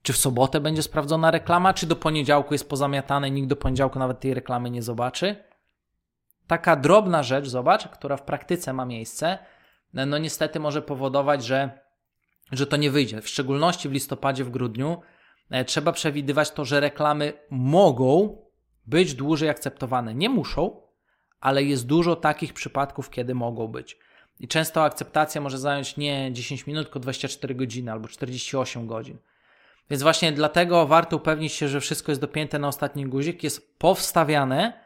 Czy 0.01 0.13
w 0.13 0.17
sobotę 0.17 0.59
będzie 0.59 0.83
sprawdzona 0.83 1.31
reklama, 1.31 1.73
czy 1.73 1.87
do 1.87 1.95
poniedziałku 1.95 2.53
jest 2.53 2.69
pozamiatane 2.69 3.27
i 3.27 3.31
nikt 3.31 3.47
do 3.47 3.55
poniedziałku 3.55 3.99
nawet 3.99 4.19
tej 4.19 4.33
reklamy 4.33 4.69
nie 4.69 4.81
zobaczy? 4.81 5.35
Taka 6.47 6.75
drobna 6.75 7.23
rzecz, 7.23 7.47
zobacz, 7.47 7.87
która 7.87 8.17
w 8.17 8.23
praktyce 8.23 8.73
ma 8.73 8.85
miejsce, 8.85 9.37
no 9.93 10.17
niestety 10.17 10.59
może 10.59 10.81
powodować, 10.81 11.45
że, 11.45 11.79
że 12.51 12.67
to 12.67 12.77
nie 12.77 12.91
wyjdzie. 12.91 13.21
W 13.21 13.29
szczególności 13.29 13.89
w 13.89 13.91
listopadzie, 13.91 14.43
w 14.43 14.49
grudniu 14.49 15.01
e, 15.49 15.65
trzeba 15.65 15.91
przewidywać 15.91 16.51
to, 16.51 16.65
że 16.65 16.79
reklamy 16.79 17.33
mogą 17.49 18.37
być 18.87 19.13
dłużej 19.13 19.49
akceptowane. 19.49 20.15
Nie 20.15 20.29
muszą, 20.29 20.81
ale 21.39 21.63
jest 21.63 21.87
dużo 21.87 22.15
takich 22.15 22.53
przypadków, 22.53 23.09
kiedy 23.09 23.35
mogą 23.35 23.67
być. 23.67 23.97
I 24.41 24.47
często 24.47 24.83
akceptacja 24.83 25.41
może 25.41 25.57
zająć 25.57 25.97
nie 25.97 26.29
10 26.33 26.67
minut, 26.67 26.83
tylko 26.83 26.99
24 26.99 27.55
godziny 27.55 27.91
albo 27.91 28.07
48 28.07 28.87
godzin. 28.87 29.17
Więc 29.89 30.03
właśnie 30.03 30.31
dlatego 30.31 30.87
warto 30.87 31.17
upewnić 31.17 31.53
się, 31.53 31.67
że 31.67 31.79
wszystko 31.79 32.11
jest 32.11 32.21
dopięte 32.21 32.59
na 32.59 32.67
ostatni 32.67 33.05
guzik, 33.05 33.43
jest 33.43 33.79
powstawiane, 33.79 34.83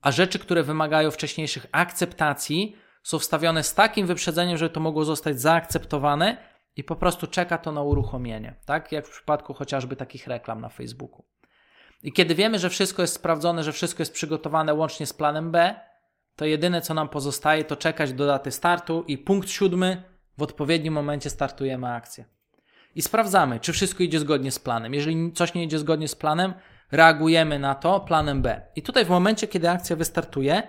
a 0.00 0.12
rzeczy, 0.12 0.38
które 0.38 0.62
wymagają 0.62 1.10
wcześniejszych 1.10 1.66
akceptacji, 1.72 2.76
są 3.02 3.18
wstawione 3.18 3.62
z 3.62 3.74
takim 3.74 4.06
wyprzedzeniem, 4.06 4.56
żeby 4.56 4.70
to 4.70 4.80
mogło 4.80 5.04
zostać 5.04 5.40
zaakceptowane 5.40 6.36
i 6.76 6.84
po 6.84 6.96
prostu 6.96 7.26
czeka 7.26 7.58
to 7.58 7.72
na 7.72 7.82
uruchomienie. 7.82 8.54
Tak 8.66 8.92
jak 8.92 9.06
w 9.06 9.10
przypadku 9.10 9.54
chociażby 9.54 9.96
takich 9.96 10.26
reklam 10.26 10.60
na 10.60 10.68
Facebooku. 10.68 11.24
I 12.02 12.12
kiedy 12.12 12.34
wiemy, 12.34 12.58
że 12.58 12.70
wszystko 12.70 13.02
jest 13.02 13.14
sprawdzone, 13.14 13.64
że 13.64 13.72
wszystko 13.72 14.02
jest 14.02 14.12
przygotowane 14.12 14.74
łącznie 14.74 15.06
z 15.06 15.12
planem 15.12 15.50
B, 15.50 15.74
to 16.36 16.44
jedyne 16.44 16.82
co 16.82 16.94
nam 16.94 17.08
pozostaje 17.08 17.64
to 17.64 17.76
czekać 17.76 18.12
do 18.12 18.26
daty 18.26 18.50
startu 18.50 19.04
i 19.06 19.18
punkt 19.18 19.50
siódmy 19.50 20.02
w 20.38 20.42
odpowiednim 20.42 20.94
momencie 20.94 21.30
startujemy 21.30 21.88
akcję. 21.88 22.24
I 22.94 23.02
sprawdzamy, 23.02 23.60
czy 23.60 23.72
wszystko 23.72 24.02
idzie 24.02 24.20
zgodnie 24.20 24.50
z 24.50 24.58
planem. 24.58 24.94
Jeżeli 24.94 25.32
coś 25.32 25.54
nie 25.54 25.64
idzie 25.64 25.78
zgodnie 25.78 26.08
z 26.08 26.14
planem, 26.14 26.54
reagujemy 26.92 27.58
na 27.58 27.74
to 27.74 28.00
planem 28.00 28.42
B. 28.42 28.62
I 28.76 28.82
tutaj 28.82 29.04
w 29.04 29.08
momencie, 29.08 29.48
kiedy 29.48 29.70
akcja 29.70 29.96
wystartuje, 29.96 30.62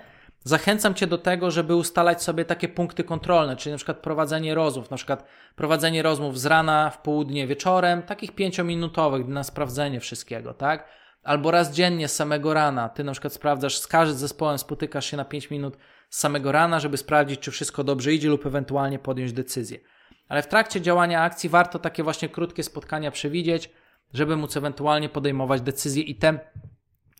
zachęcam 0.43 0.93
Cię 0.93 1.07
do 1.07 1.17
tego, 1.17 1.51
żeby 1.51 1.75
ustalać 1.75 2.23
sobie 2.23 2.45
takie 2.45 2.67
punkty 2.67 3.03
kontrolne, 3.03 3.55
czyli 3.55 3.71
na 3.71 3.77
przykład 3.77 3.97
prowadzenie 3.97 4.55
rozmów, 4.55 4.91
na 4.91 4.97
przykład 4.97 5.25
prowadzenie 5.55 6.03
rozmów 6.03 6.39
z 6.39 6.45
rana, 6.45 6.89
w 6.89 7.01
południe, 7.01 7.47
wieczorem, 7.47 8.01
takich 8.03 8.31
pięciominutowych 8.31 9.27
na 9.27 9.43
sprawdzenie 9.43 9.99
wszystkiego, 9.99 10.53
tak? 10.53 10.87
Albo 11.25 11.51
raz 11.51 11.71
dziennie 11.71 12.07
z 12.07 12.15
samego 12.15 12.53
rana. 12.53 12.89
Ty 12.89 13.03
na 13.03 13.11
przykład 13.11 13.33
sprawdzasz, 13.33 13.77
z 13.77 13.87
każdym 13.87 14.17
zespołem 14.17 14.57
spotykasz 14.57 15.05
się 15.05 15.17
na 15.17 15.25
5 15.25 15.49
minut 15.49 15.77
z 16.09 16.19
samego 16.19 16.51
rana, 16.51 16.79
żeby 16.79 16.97
sprawdzić, 16.97 17.39
czy 17.39 17.51
wszystko 17.51 17.83
dobrze 17.83 18.13
idzie 18.13 18.29
lub 18.29 18.45
ewentualnie 18.45 18.99
podjąć 18.99 19.33
decyzję. 19.33 19.79
Ale 20.27 20.43
w 20.43 20.47
trakcie 20.47 20.81
działania 20.81 21.21
akcji 21.21 21.49
warto 21.49 21.79
takie 21.79 22.03
właśnie 22.03 22.29
krótkie 22.29 22.63
spotkania 22.63 23.11
przewidzieć, 23.11 23.69
żeby 24.13 24.35
móc 24.35 24.57
ewentualnie 24.57 25.09
podejmować 25.09 25.61
decyzje 25.61 26.03
i 26.03 26.15
te 26.15 26.39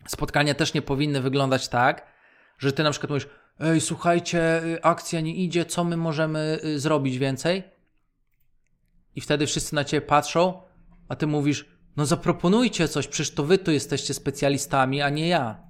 spotkania 0.06 0.54
też 0.54 0.74
nie 0.74 0.82
powinny 0.82 1.20
wyglądać 1.20 1.68
tak, 1.68 2.06
że 2.58 2.72
ty 2.72 2.82
na 2.82 2.90
przykład 2.90 3.10
mówisz, 3.10 3.28
ej, 3.60 3.80
słuchajcie, 3.80 4.64
y, 4.64 4.82
akcja 4.82 5.20
nie 5.20 5.34
idzie, 5.34 5.64
co 5.64 5.84
my 5.84 5.96
możemy 5.96 6.58
y, 6.64 6.80
zrobić 6.80 7.18
więcej? 7.18 7.62
I 9.14 9.20
wtedy 9.20 9.46
wszyscy 9.46 9.74
na 9.74 9.84
ciebie 9.84 10.06
patrzą, 10.06 10.62
a 11.08 11.16
ty 11.16 11.26
mówisz, 11.26 11.75
no 11.96 12.06
zaproponujcie 12.06 12.88
coś, 12.88 13.06
przecież 13.08 13.34
to 13.34 13.44
wy 13.44 13.58
tu 13.58 13.70
jesteście 13.70 14.14
specjalistami, 14.14 15.02
a 15.02 15.08
nie 15.08 15.28
ja. 15.28 15.66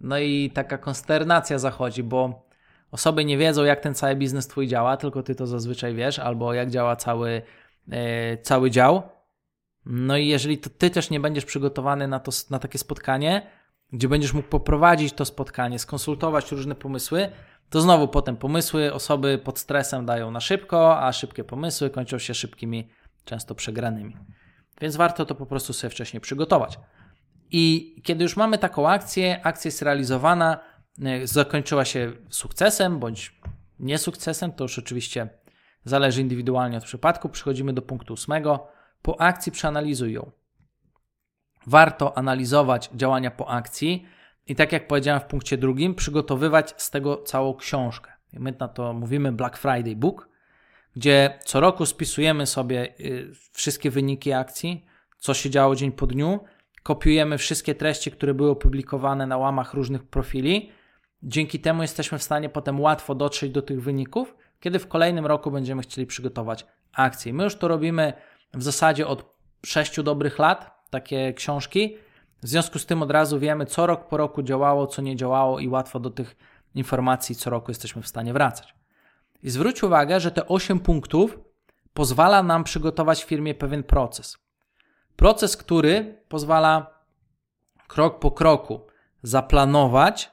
No 0.00 0.18
i 0.18 0.50
taka 0.50 0.78
konsternacja 0.78 1.58
zachodzi, 1.58 2.02
bo 2.02 2.48
osoby 2.90 3.24
nie 3.24 3.38
wiedzą, 3.38 3.64
jak 3.64 3.80
ten 3.80 3.94
cały 3.94 4.16
biznes 4.16 4.46
twój 4.46 4.68
działa, 4.68 4.96
tylko 4.96 5.22
ty 5.22 5.34
to 5.34 5.46
zazwyczaj 5.46 5.94
wiesz, 5.94 6.18
albo 6.18 6.54
jak 6.54 6.70
działa 6.70 6.96
cały, 6.96 7.42
e, 7.90 8.38
cały 8.38 8.70
dział. 8.70 9.02
No 9.86 10.16
i 10.16 10.26
jeżeli 10.26 10.58
to 10.58 10.70
ty 10.70 10.90
też 10.90 11.10
nie 11.10 11.20
będziesz 11.20 11.44
przygotowany 11.44 12.08
na, 12.08 12.20
to, 12.20 12.32
na 12.50 12.58
takie 12.58 12.78
spotkanie, 12.78 13.50
gdzie 13.92 14.08
będziesz 14.08 14.32
mógł 14.32 14.48
poprowadzić 14.48 15.12
to 15.12 15.24
spotkanie, 15.24 15.78
skonsultować 15.78 16.52
różne 16.52 16.74
pomysły, 16.74 17.28
to 17.70 17.80
znowu 17.80 18.08
potem 18.08 18.36
pomysły 18.36 18.94
osoby 18.94 19.38
pod 19.38 19.58
stresem 19.58 20.06
dają 20.06 20.30
na 20.30 20.40
szybko, 20.40 21.02
a 21.02 21.12
szybkie 21.12 21.44
pomysły 21.44 21.90
kończą 21.90 22.18
się 22.18 22.34
szybkimi, 22.34 22.88
często 23.24 23.54
przegranymi. 23.54 24.16
Więc 24.80 24.96
warto 24.96 25.26
to 25.26 25.34
po 25.34 25.46
prostu 25.46 25.72
sobie 25.72 25.90
wcześniej 25.90 26.20
przygotować. 26.20 26.78
I 27.50 27.94
kiedy 28.04 28.22
już 28.22 28.36
mamy 28.36 28.58
taką 28.58 28.88
akcję, 28.88 29.40
akcja 29.44 29.68
jest 29.68 29.82
realizowana, 29.82 30.60
e, 31.02 31.26
zakończyła 31.26 31.84
się 31.84 32.12
sukcesem 32.28 32.98
bądź 32.98 33.40
niesukcesem, 33.78 34.52
to 34.52 34.64
już 34.64 34.78
oczywiście 34.78 35.28
zależy 35.84 36.20
indywidualnie 36.20 36.78
od 36.78 36.84
przypadku. 36.84 37.28
Przechodzimy 37.28 37.72
do 37.72 37.82
punktu 37.82 38.14
ósmego. 38.14 38.68
Po 39.02 39.20
akcji 39.20 39.52
przeanalizuj 39.52 40.12
ją. 40.12 40.30
Warto 41.66 42.18
analizować 42.18 42.90
działania 42.94 43.30
po 43.30 43.50
akcji 43.50 44.06
i 44.46 44.56
tak 44.56 44.72
jak 44.72 44.88
powiedziałem 44.88 45.20
w 45.20 45.24
punkcie 45.24 45.58
drugim, 45.58 45.94
przygotowywać 45.94 46.74
z 46.82 46.90
tego 46.90 47.22
całą 47.22 47.54
książkę. 47.54 48.12
My 48.32 48.54
na 48.60 48.68
to 48.68 48.92
mówimy 48.92 49.32
Black 49.32 49.56
Friday 49.56 49.96
Book, 49.96 50.27
gdzie 50.98 51.38
co 51.44 51.60
roku 51.60 51.86
spisujemy 51.86 52.46
sobie 52.46 52.94
y, 53.00 53.30
wszystkie 53.52 53.90
wyniki 53.90 54.32
akcji, 54.32 54.84
co 55.18 55.34
się 55.34 55.50
działo 55.50 55.76
dzień 55.76 55.92
po 55.92 56.06
dniu, 56.06 56.40
kopiujemy 56.82 57.38
wszystkie 57.38 57.74
treści, 57.74 58.10
które 58.10 58.34
były 58.34 58.50
opublikowane 58.50 59.26
na 59.26 59.36
łamach 59.36 59.74
różnych 59.74 60.02
profili. 60.02 60.72
Dzięki 61.22 61.60
temu 61.60 61.82
jesteśmy 61.82 62.18
w 62.18 62.22
stanie 62.22 62.48
potem 62.48 62.80
łatwo 62.80 63.14
dotrzeć 63.14 63.52
do 63.52 63.62
tych 63.62 63.82
wyników, 63.82 64.36
kiedy 64.60 64.78
w 64.78 64.88
kolejnym 64.88 65.26
roku 65.26 65.50
będziemy 65.50 65.82
chcieli 65.82 66.06
przygotować 66.06 66.66
akcję. 66.92 67.32
My 67.32 67.44
już 67.44 67.56
to 67.56 67.68
robimy 67.68 68.12
w 68.54 68.62
zasadzie 68.62 69.06
od 69.06 69.34
6 69.66 70.02
dobrych 70.02 70.38
lat, 70.38 70.84
takie 70.90 71.32
książki. 71.32 71.96
W 72.42 72.48
związku 72.48 72.78
z 72.78 72.86
tym 72.86 73.02
od 73.02 73.10
razu 73.10 73.38
wiemy, 73.38 73.66
co 73.66 73.86
rok 73.86 74.08
po 74.08 74.16
roku 74.16 74.42
działało, 74.42 74.86
co 74.86 75.02
nie 75.02 75.16
działało, 75.16 75.58
i 75.58 75.68
łatwo 75.68 76.00
do 76.00 76.10
tych 76.10 76.36
informacji 76.74 77.34
co 77.34 77.50
roku 77.50 77.70
jesteśmy 77.70 78.02
w 78.02 78.08
stanie 78.08 78.32
wracać. 78.32 78.77
I 79.42 79.50
zwróć 79.50 79.82
uwagę, 79.82 80.20
że 80.20 80.30
te 80.30 80.48
8 80.48 80.80
punktów 80.80 81.38
pozwala 81.94 82.42
nam 82.42 82.64
przygotować 82.64 83.24
w 83.24 83.26
firmie 83.26 83.54
pewien 83.54 83.82
proces. 83.82 84.38
Proces, 85.16 85.56
który 85.56 86.22
pozwala 86.28 86.98
krok 87.88 88.18
po 88.18 88.30
kroku 88.30 88.86
zaplanować, 89.22 90.30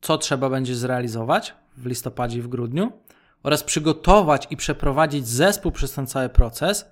co 0.00 0.18
trzeba 0.18 0.50
będzie 0.50 0.74
zrealizować 0.74 1.54
w 1.76 1.86
listopadzie 1.86 2.38
i 2.38 2.42
w 2.42 2.48
grudniu, 2.48 2.92
oraz 3.42 3.64
przygotować 3.64 4.46
i 4.50 4.56
przeprowadzić 4.56 5.28
zespół 5.28 5.72
przez 5.72 5.92
ten 5.92 6.06
cały 6.06 6.28
proces, 6.28 6.90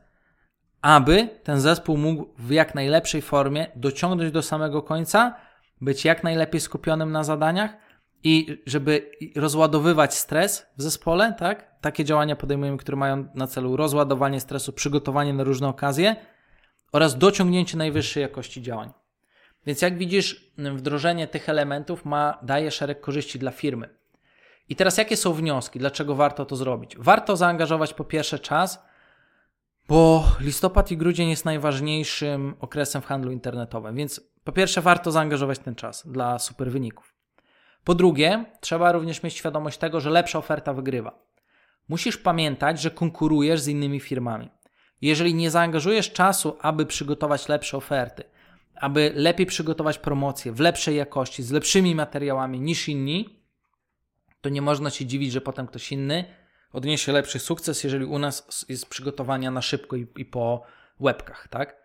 aby 0.83 1.29
ten 1.45 1.61
zespół 1.61 1.97
mógł 1.97 2.27
w 2.39 2.51
jak 2.51 2.75
najlepszej 2.75 3.23
formie 3.23 3.67
dociągnąć 3.77 4.33
do 4.33 4.43
samego 4.43 4.83
końca, 4.83 5.35
być 5.81 6.05
jak 6.05 6.25
najlepiej 6.25 6.61
skupionym 6.61 7.13
na 7.13 7.25
zadaniach 7.25 7.77
i 8.25 8.63
żeby 8.67 9.11
rozładowywać 9.37 10.15
stres 10.15 10.67
w 10.77 10.83
zespole, 10.83 11.35
tak? 11.39 11.81
Takie 11.81 12.05
działania 12.05 12.37
podejmujemy, 12.37 12.79
które 12.79 12.97
mają 12.97 13.29
na 13.35 13.47
celu 13.47 13.77
rozładowanie 13.77 14.41
stresu, 14.41 14.73
przygotowanie 14.73 15.35
na 15.35 15.45
różne 15.45 15.69
okazje 15.69 16.17
oraz 16.93 17.19
dociągnięcie 17.19 17.77
najwyższej 17.77 18.21
jakości 18.21 18.63
działań. 18.63 18.93
Więc 19.67 19.83
jak 19.83 19.99
widzisz, 19.99 20.53
wdrożenie 20.59 21.29
tych 21.29 21.49
elementów 21.49 22.05
ma, 22.05 22.39
daje 22.43 22.71
szereg 22.71 23.01
korzyści 23.01 23.39
dla 23.39 23.51
firmy. 23.51 23.89
I 24.69 24.77
teraz 24.77 24.99
jakie 24.99 25.17
są 25.17 25.33
wnioski? 25.33 25.79
Dlaczego 25.79 26.15
warto 26.15 26.45
to 26.45 26.57
zrobić? 26.57 26.97
Warto 26.99 27.37
zaangażować 27.37 27.95
po 27.95 28.05
pierwsze 28.05 28.39
czas, 28.39 28.83
bo 29.89 30.25
listopad 30.41 30.91
i 30.91 30.97
grudzień 30.97 31.31
jest 31.31 31.45
najważniejszym 31.45 32.55
okresem 32.61 33.03
w 33.03 33.07
handlu 33.07 33.33
internetowym, 33.33 33.97
więc 33.97 34.21
po 34.45 34.53
pierwsze 34.53 34.81
warto 34.81 35.13
zaangażować 35.13 35.59
ten 35.59 35.75
czas 35.75 36.07
dla 36.07 36.39
super 36.39 36.71
wyników. 36.71 37.16
Po 37.87 37.95
drugie, 37.95 38.45
trzeba 38.61 38.93
również 38.93 39.23
mieć 39.23 39.35
świadomość 39.35 39.79
tego, 39.79 40.01
że 40.01 40.11
lepsza 40.11 40.39
oferta 40.39 40.75
wygrywa. 40.75 41.19
Musisz 41.89 42.17
pamiętać, 42.17 42.81
że 42.81 42.91
konkurujesz 42.91 43.61
z 43.61 43.69
innymi 43.69 44.01
firmami. 44.01 44.51
Jeżeli 45.01 45.35
nie 45.35 45.51
zaangażujesz 45.51 46.13
czasu, 46.13 46.57
aby 46.61 46.87
przygotować 46.87 47.49
lepsze 47.49 47.77
oferty, 47.77 48.25
aby 48.75 49.13
lepiej 49.15 49.47
przygotować 49.47 49.99
promocje 49.99 50.53
w 50.53 50.61
lepszej 50.61 50.97
jakości, 50.97 51.43
z 51.43 51.51
lepszymi 51.51 51.95
materiałami 51.95 52.61
niż 52.61 52.89
inni, 52.89 53.41
to 54.41 54.49
nie 54.49 54.63
można 54.63 54.91
się 54.91 55.07
dziwić, 55.07 55.33
że 55.33 55.41
potem 55.41 55.67
ktoś 55.67 55.93
inny 55.93 56.25
odniesie 56.73 57.13
lepszy 57.13 57.39
sukces, 57.39 57.85
jeżeli 57.85 58.05
u 58.05 58.19
nas 58.19 58.67
jest 58.69 58.87
przygotowania 58.87 59.51
na 59.51 59.63
szybko 59.63 59.97
i, 59.97 60.07
i 60.17 60.25
po 60.25 60.63
łebkach, 61.01 61.49
tak? 61.49 61.77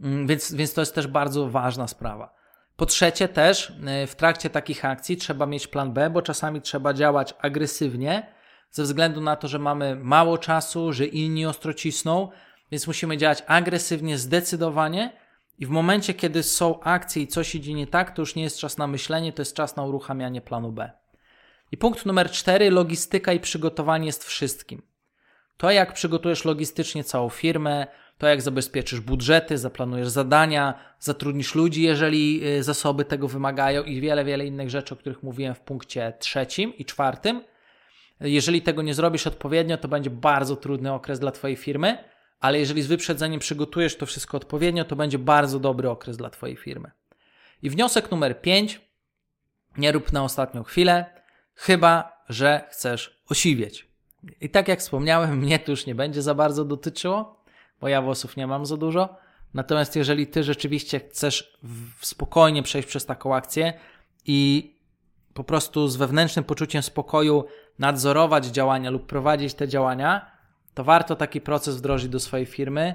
Mm, 0.00 0.26
więc, 0.26 0.54
więc 0.54 0.74
to 0.74 0.80
jest 0.80 0.94
też 0.94 1.06
bardzo 1.06 1.50
ważna 1.50 1.88
sprawa. 1.88 2.39
Po 2.80 2.86
trzecie, 2.86 3.28
też 3.28 3.72
y, 4.04 4.06
w 4.06 4.14
trakcie 4.16 4.50
takich 4.50 4.84
akcji 4.84 5.16
trzeba 5.16 5.46
mieć 5.46 5.66
plan 5.66 5.92
B, 5.92 6.10
bo 6.10 6.22
czasami 6.22 6.60
trzeba 6.60 6.94
działać 6.94 7.34
agresywnie, 7.40 8.26
ze 8.70 8.82
względu 8.82 9.20
na 9.20 9.36
to, 9.36 9.48
że 9.48 9.58
mamy 9.58 9.96
mało 9.96 10.38
czasu, 10.38 10.92
że 10.92 11.06
inni 11.06 11.46
ostro 11.46 11.74
cisną 11.74 12.30
więc 12.70 12.86
musimy 12.86 13.16
działać 13.16 13.42
agresywnie, 13.46 14.18
zdecydowanie 14.18 15.12
i 15.58 15.66
w 15.66 15.70
momencie, 15.70 16.14
kiedy 16.14 16.42
są 16.42 16.80
akcje 16.80 17.22
i 17.22 17.26
coś 17.26 17.54
idzie 17.54 17.74
nie 17.74 17.86
tak, 17.86 18.14
to 18.14 18.22
już 18.22 18.34
nie 18.34 18.42
jest 18.42 18.58
czas 18.58 18.78
na 18.78 18.86
myślenie, 18.86 19.32
to 19.32 19.42
jest 19.42 19.56
czas 19.56 19.76
na 19.76 19.82
uruchamianie 19.82 20.40
planu 20.40 20.72
B. 20.72 20.90
I 21.72 21.76
punkt 21.76 22.06
numer 22.06 22.30
cztery, 22.30 22.70
logistyka 22.70 23.32
i 23.32 23.40
przygotowanie 23.40 24.06
jest 24.06 24.24
wszystkim. 24.24 24.82
To, 25.56 25.70
jak 25.70 25.92
przygotujesz 25.92 26.44
logistycznie 26.44 27.04
całą 27.04 27.28
firmę, 27.28 27.86
to 28.20 28.26
jak 28.26 28.42
zabezpieczysz 28.42 29.00
budżety, 29.00 29.58
zaplanujesz 29.58 30.08
zadania, 30.08 30.74
zatrudnisz 30.98 31.54
ludzi, 31.54 31.82
jeżeli 31.82 32.46
y, 32.46 32.62
zasoby 32.62 33.04
tego 33.04 33.28
wymagają 33.28 33.82
i 33.82 34.00
wiele, 34.00 34.24
wiele 34.24 34.46
innych 34.46 34.70
rzeczy, 34.70 34.94
o 34.94 34.96
których 34.96 35.22
mówiłem 35.22 35.54
w 35.54 35.60
punkcie 35.60 36.12
trzecim 36.18 36.76
i 36.76 36.84
czwartym. 36.84 37.44
Jeżeli 38.20 38.62
tego 38.62 38.82
nie 38.82 38.94
zrobisz 38.94 39.26
odpowiednio, 39.26 39.78
to 39.78 39.88
będzie 39.88 40.10
bardzo 40.10 40.56
trudny 40.56 40.92
okres 40.92 41.20
dla 41.20 41.30
Twojej 41.30 41.56
firmy, 41.56 42.04
ale 42.40 42.58
jeżeli 42.58 42.82
z 42.82 42.86
wyprzedzeniem 42.86 43.40
przygotujesz 43.40 43.96
to 43.96 44.06
wszystko 44.06 44.36
odpowiednio, 44.36 44.84
to 44.84 44.96
będzie 44.96 45.18
bardzo 45.18 45.58
dobry 45.58 45.90
okres 45.90 46.16
dla 46.16 46.30
Twojej 46.30 46.56
firmy. 46.56 46.90
I 47.62 47.70
wniosek 47.70 48.10
numer 48.10 48.40
5. 48.40 48.80
Nie 49.78 49.92
rób 49.92 50.12
na 50.12 50.24
ostatnią 50.24 50.62
chwilę, 50.62 51.04
chyba 51.54 52.22
że 52.28 52.68
chcesz 52.70 53.22
osiwieć. 53.30 53.88
I 54.40 54.50
tak 54.50 54.68
jak 54.68 54.80
wspomniałem, 54.80 55.38
mnie 55.42 55.58
to 55.58 55.72
już 55.72 55.86
nie 55.86 55.94
będzie 55.94 56.22
za 56.22 56.34
bardzo 56.34 56.64
dotyczyło, 56.64 57.39
bo 57.80 57.88
ja 57.88 58.02
włosów 58.02 58.36
nie 58.36 58.46
mam 58.46 58.66
za 58.66 58.76
dużo. 58.76 59.16
Natomiast 59.54 59.96
jeżeli 59.96 60.26
ty 60.26 60.42
rzeczywiście 60.42 61.00
chcesz 61.00 61.58
spokojnie 62.00 62.62
przejść 62.62 62.88
przez 62.88 63.06
taką 63.06 63.34
akcję 63.34 63.72
i 64.26 64.70
po 65.34 65.44
prostu 65.44 65.88
z 65.88 65.96
wewnętrznym 65.96 66.44
poczuciem 66.44 66.82
spokoju 66.82 67.44
nadzorować 67.78 68.46
działania 68.46 68.90
lub 68.90 69.06
prowadzić 69.06 69.54
te 69.54 69.68
działania, 69.68 70.30
to 70.74 70.84
warto 70.84 71.16
taki 71.16 71.40
proces 71.40 71.76
wdrożyć 71.76 72.08
do 72.08 72.20
swojej 72.20 72.46
firmy. 72.46 72.94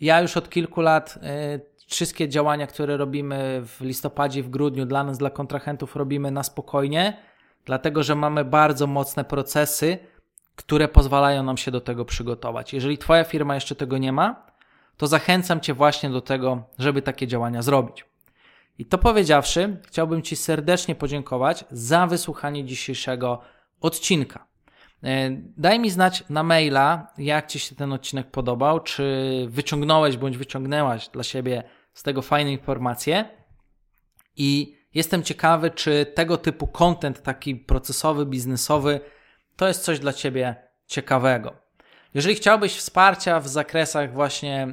Ja 0.00 0.20
już 0.20 0.36
od 0.36 0.50
kilku 0.50 0.80
lat 0.80 1.16
y, 1.16 1.86
wszystkie 1.86 2.28
działania, 2.28 2.66
które 2.66 2.96
robimy 2.96 3.62
w 3.64 3.80
listopadzie, 3.80 4.42
w 4.42 4.50
grudniu 4.50 4.86
dla 4.86 5.04
nas, 5.04 5.18
dla 5.18 5.30
kontrahentów, 5.30 5.96
robimy 5.96 6.30
na 6.30 6.42
spokojnie, 6.42 7.16
dlatego 7.64 8.02
że 8.02 8.14
mamy 8.14 8.44
bardzo 8.44 8.86
mocne 8.86 9.24
procesy, 9.24 9.98
które 10.56 10.88
pozwalają 10.88 11.42
nam 11.42 11.56
się 11.56 11.70
do 11.70 11.80
tego 11.80 12.04
przygotować. 12.04 12.72
Jeżeli 12.72 12.98
Twoja 12.98 13.24
firma 13.24 13.54
jeszcze 13.54 13.74
tego 13.74 13.98
nie 13.98 14.12
ma, 14.12 14.46
to 14.96 15.06
zachęcam 15.06 15.60
Cię 15.60 15.74
właśnie 15.74 16.10
do 16.10 16.20
tego, 16.20 16.62
żeby 16.78 17.02
takie 17.02 17.26
działania 17.26 17.62
zrobić. 17.62 18.04
I 18.78 18.84
to 18.84 18.98
powiedziawszy, 18.98 19.76
chciałbym 19.86 20.22
Ci 20.22 20.36
serdecznie 20.36 20.94
podziękować 20.94 21.64
za 21.70 22.06
wysłuchanie 22.06 22.64
dzisiejszego 22.64 23.40
odcinka. 23.80 24.46
E, 25.02 25.30
daj 25.56 25.78
mi 25.78 25.90
znać 25.90 26.24
na 26.30 26.42
maila, 26.42 27.12
jak 27.18 27.46
Ci 27.46 27.58
się 27.58 27.74
ten 27.76 27.92
odcinek 27.92 28.30
podobał, 28.30 28.80
czy 28.80 29.46
wyciągnąłeś 29.48 30.16
bądź 30.16 30.36
wyciągnęłaś 30.36 31.08
dla 31.08 31.22
siebie 31.22 31.62
z 31.94 32.02
tego 32.02 32.22
fajne 32.22 32.52
informacje. 32.52 33.24
I 34.36 34.76
jestem 34.94 35.22
ciekawy, 35.22 35.70
czy 35.70 36.06
tego 36.14 36.36
typu 36.36 36.66
content, 36.66 37.22
taki 37.22 37.56
procesowy, 37.56 38.26
biznesowy, 38.26 39.00
to 39.56 39.68
jest 39.68 39.84
coś 39.84 39.98
dla 39.98 40.12
Ciebie 40.12 40.54
ciekawego. 40.86 41.64
Jeżeli 42.14 42.34
chciałbyś 42.34 42.76
wsparcia 42.76 43.40
w 43.40 43.48
zakresach 43.48 44.12
właśnie 44.12 44.68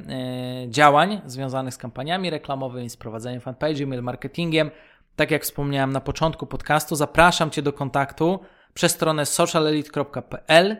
y, 0.64 0.70
działań 0.70 1.20
związanych 1.26 1.74
z 1.74 1.78
kampaniami 1.78 2.30
reklamowymi, 2.30 2.90
z 2.90 2.96
prowadzeniem 2.96 3.40
fanpage, 3.40 3.86
mail 3.86 4.02
marketingiem, 4.02 4.70
tak 5.16 5.30
jak 5.30 5.42
wspomniałem 5.42 5.92
na 5.92 6.00
początku 6.00 6.46
podcastu, 6.46 6.96
zapraszam 6.96 7.50
Cię 7.50 7.62
do 7.62 7.72
kontaktu 7.72 8.40
przez 8.74 8.92
stronę 8.92 9.26
socialelite.pl. 9.26 10.76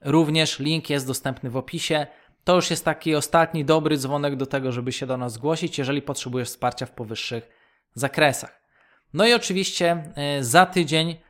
Również 0.00 0.58
link 0.58 0.90
jest 0.90 1.06
dostępny 1.06 1.50
w 1.50 1.56
opisie. 1.56 2.06
To 2.44 2.54
już 2.54 2.70
jest 2.70 2.84
taki 2.84 3.14
ostatni 3.14 3.64
dobry 3.64 3.96
dzwonek 3.96 4.36
do 4.36 4.46
tego, 4.46 4.72
żeby 4.72 4.92
się 4.92 5.06
do 5.06 5.16
nas 5.16 5.32
zgłosić, 5.32 5.78
jeżeli 5.78 6.02
potrzebujesz 6.02 6.48
wsparcia 6.48 6.86
w 6.86 6.90
powyższych 6.90 7.48
zakresach. 7.94 8.60
No 9.14 9.26
i 9.26 9.34
oczywiście 9.34 10.12
y, 10.38 10.44
za 10.44 10.66
tydzień 10.66 11.10
E, 11.10 11.23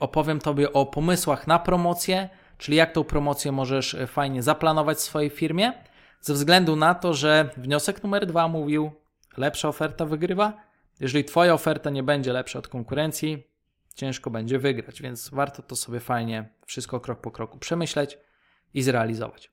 opowiem 0.00 0.40
Tobie 0.40 0.72
o 0.72 0.86
pomysłach 0.86 1.46
na 1.46 1.58
promocję, 1.58 2.28
czyli 2.58 2.76
jak 2.76 2.92
tą 2.92 3.04
promocję 3.04 3.52
możesz 3.52 3.94
e, 3.94 4.06
fajnie 4.06 4.42
zaplanować 4.42 4.98
w 4.98 5.00
swojej 5.00 5.30
firmie, 5.30 5.72
ze 6.20 6.34
względu 6.34 6.76
na 6.76 6.94
to, 6.94 7.14
że 7.14 7.50
wniosek 7.56 8.02
numer 8.02 8.26
dwa 8.26 8.48
mówił, 8.48 8.90
lepsza 9.36 9.68
oferta 9.68 10.04
wygrywa. 10.04 10.52
Jeżeli 11.00 11.24
Twoja 11.24 11.54
oferta 11.54 11.90
nie 11.90 12.02
będzie 12.02 12.32
lepsza 12.32 12.58
od 12.58 12.68
konkurencji, 12.68 13.46
ciężko 13.94 14.30
będzie 14.30 14.58
wygrać, 14.58 15.02
więc 15.02 15.30
warto 15.30 15.62
to 15.62 15.76
sobie 15.76 16.00
fajnie 16.00 16.48
wszystko 16.66 17.00
krok 17.00 17.20
po 17.20 17.30
kroku 17.30 17.58
przemyśleć 17.58 18.18
i 18.74 18.82
zrealizować. 18.82 19.50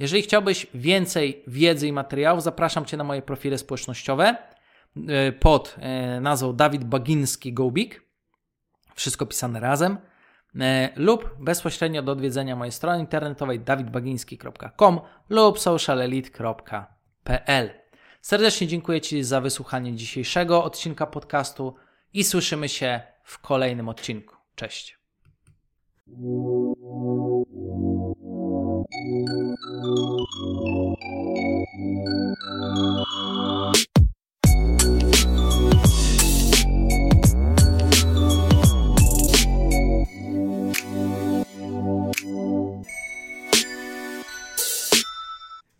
Jeżeli 0.00 0.22
chciałbyś 0.22 0.66
więcej 0.74 1.44
wiedzy 1.46 1.88
i 1.88 1.92
materiałów, 1.92 2.42
zapraszam 2.42 2.84
Cię 2.84 2.96
na 2.96 3.04
moje 3.04 3.22
profile 3.22 3.58
społecznościowe 3.58 4.36
e, 5.08 5.32
pod 5.32 5.76
nazwą 6.20 6.52
Dawid 6.52 6.84
Baginski 6.84 7.52
Gobik 7.52 8.11
wszystko 8.94 9.26
pisane 9.26 9.60
razem, 9.60 9.98
e, 10.60 10.88
lub 10.96 11.36
bezpośrednio 11.40 12.02
do 12.02 12.12
odwiedzenia 12.12 12.56
mojej 12.56 12.72
strony 12.72 13.00
internetowej 13.00 13.60
dawidbagiński.com 13.60 15.00
lub 15.28 15.58
socialelite.pl. 15.58 17.70
Serdecznie 18.20 18.66
dziękuję 18.66 19.00
Ci 19.00 19.24
za 19.24 19.40
wysłuchanie 19.40 19.96
dzisiejszego 19.96 20.64
odcinka 20.64 21.06
podcastu 21.06 21.74
i 22.12 22.24
słyszymy 22.24 22.68
się 22.68 23.00
w 23.24 23.38
kolejnym 23.38 23.88
odcinku. 23.88 24.36
Cześć. 24.54 24.98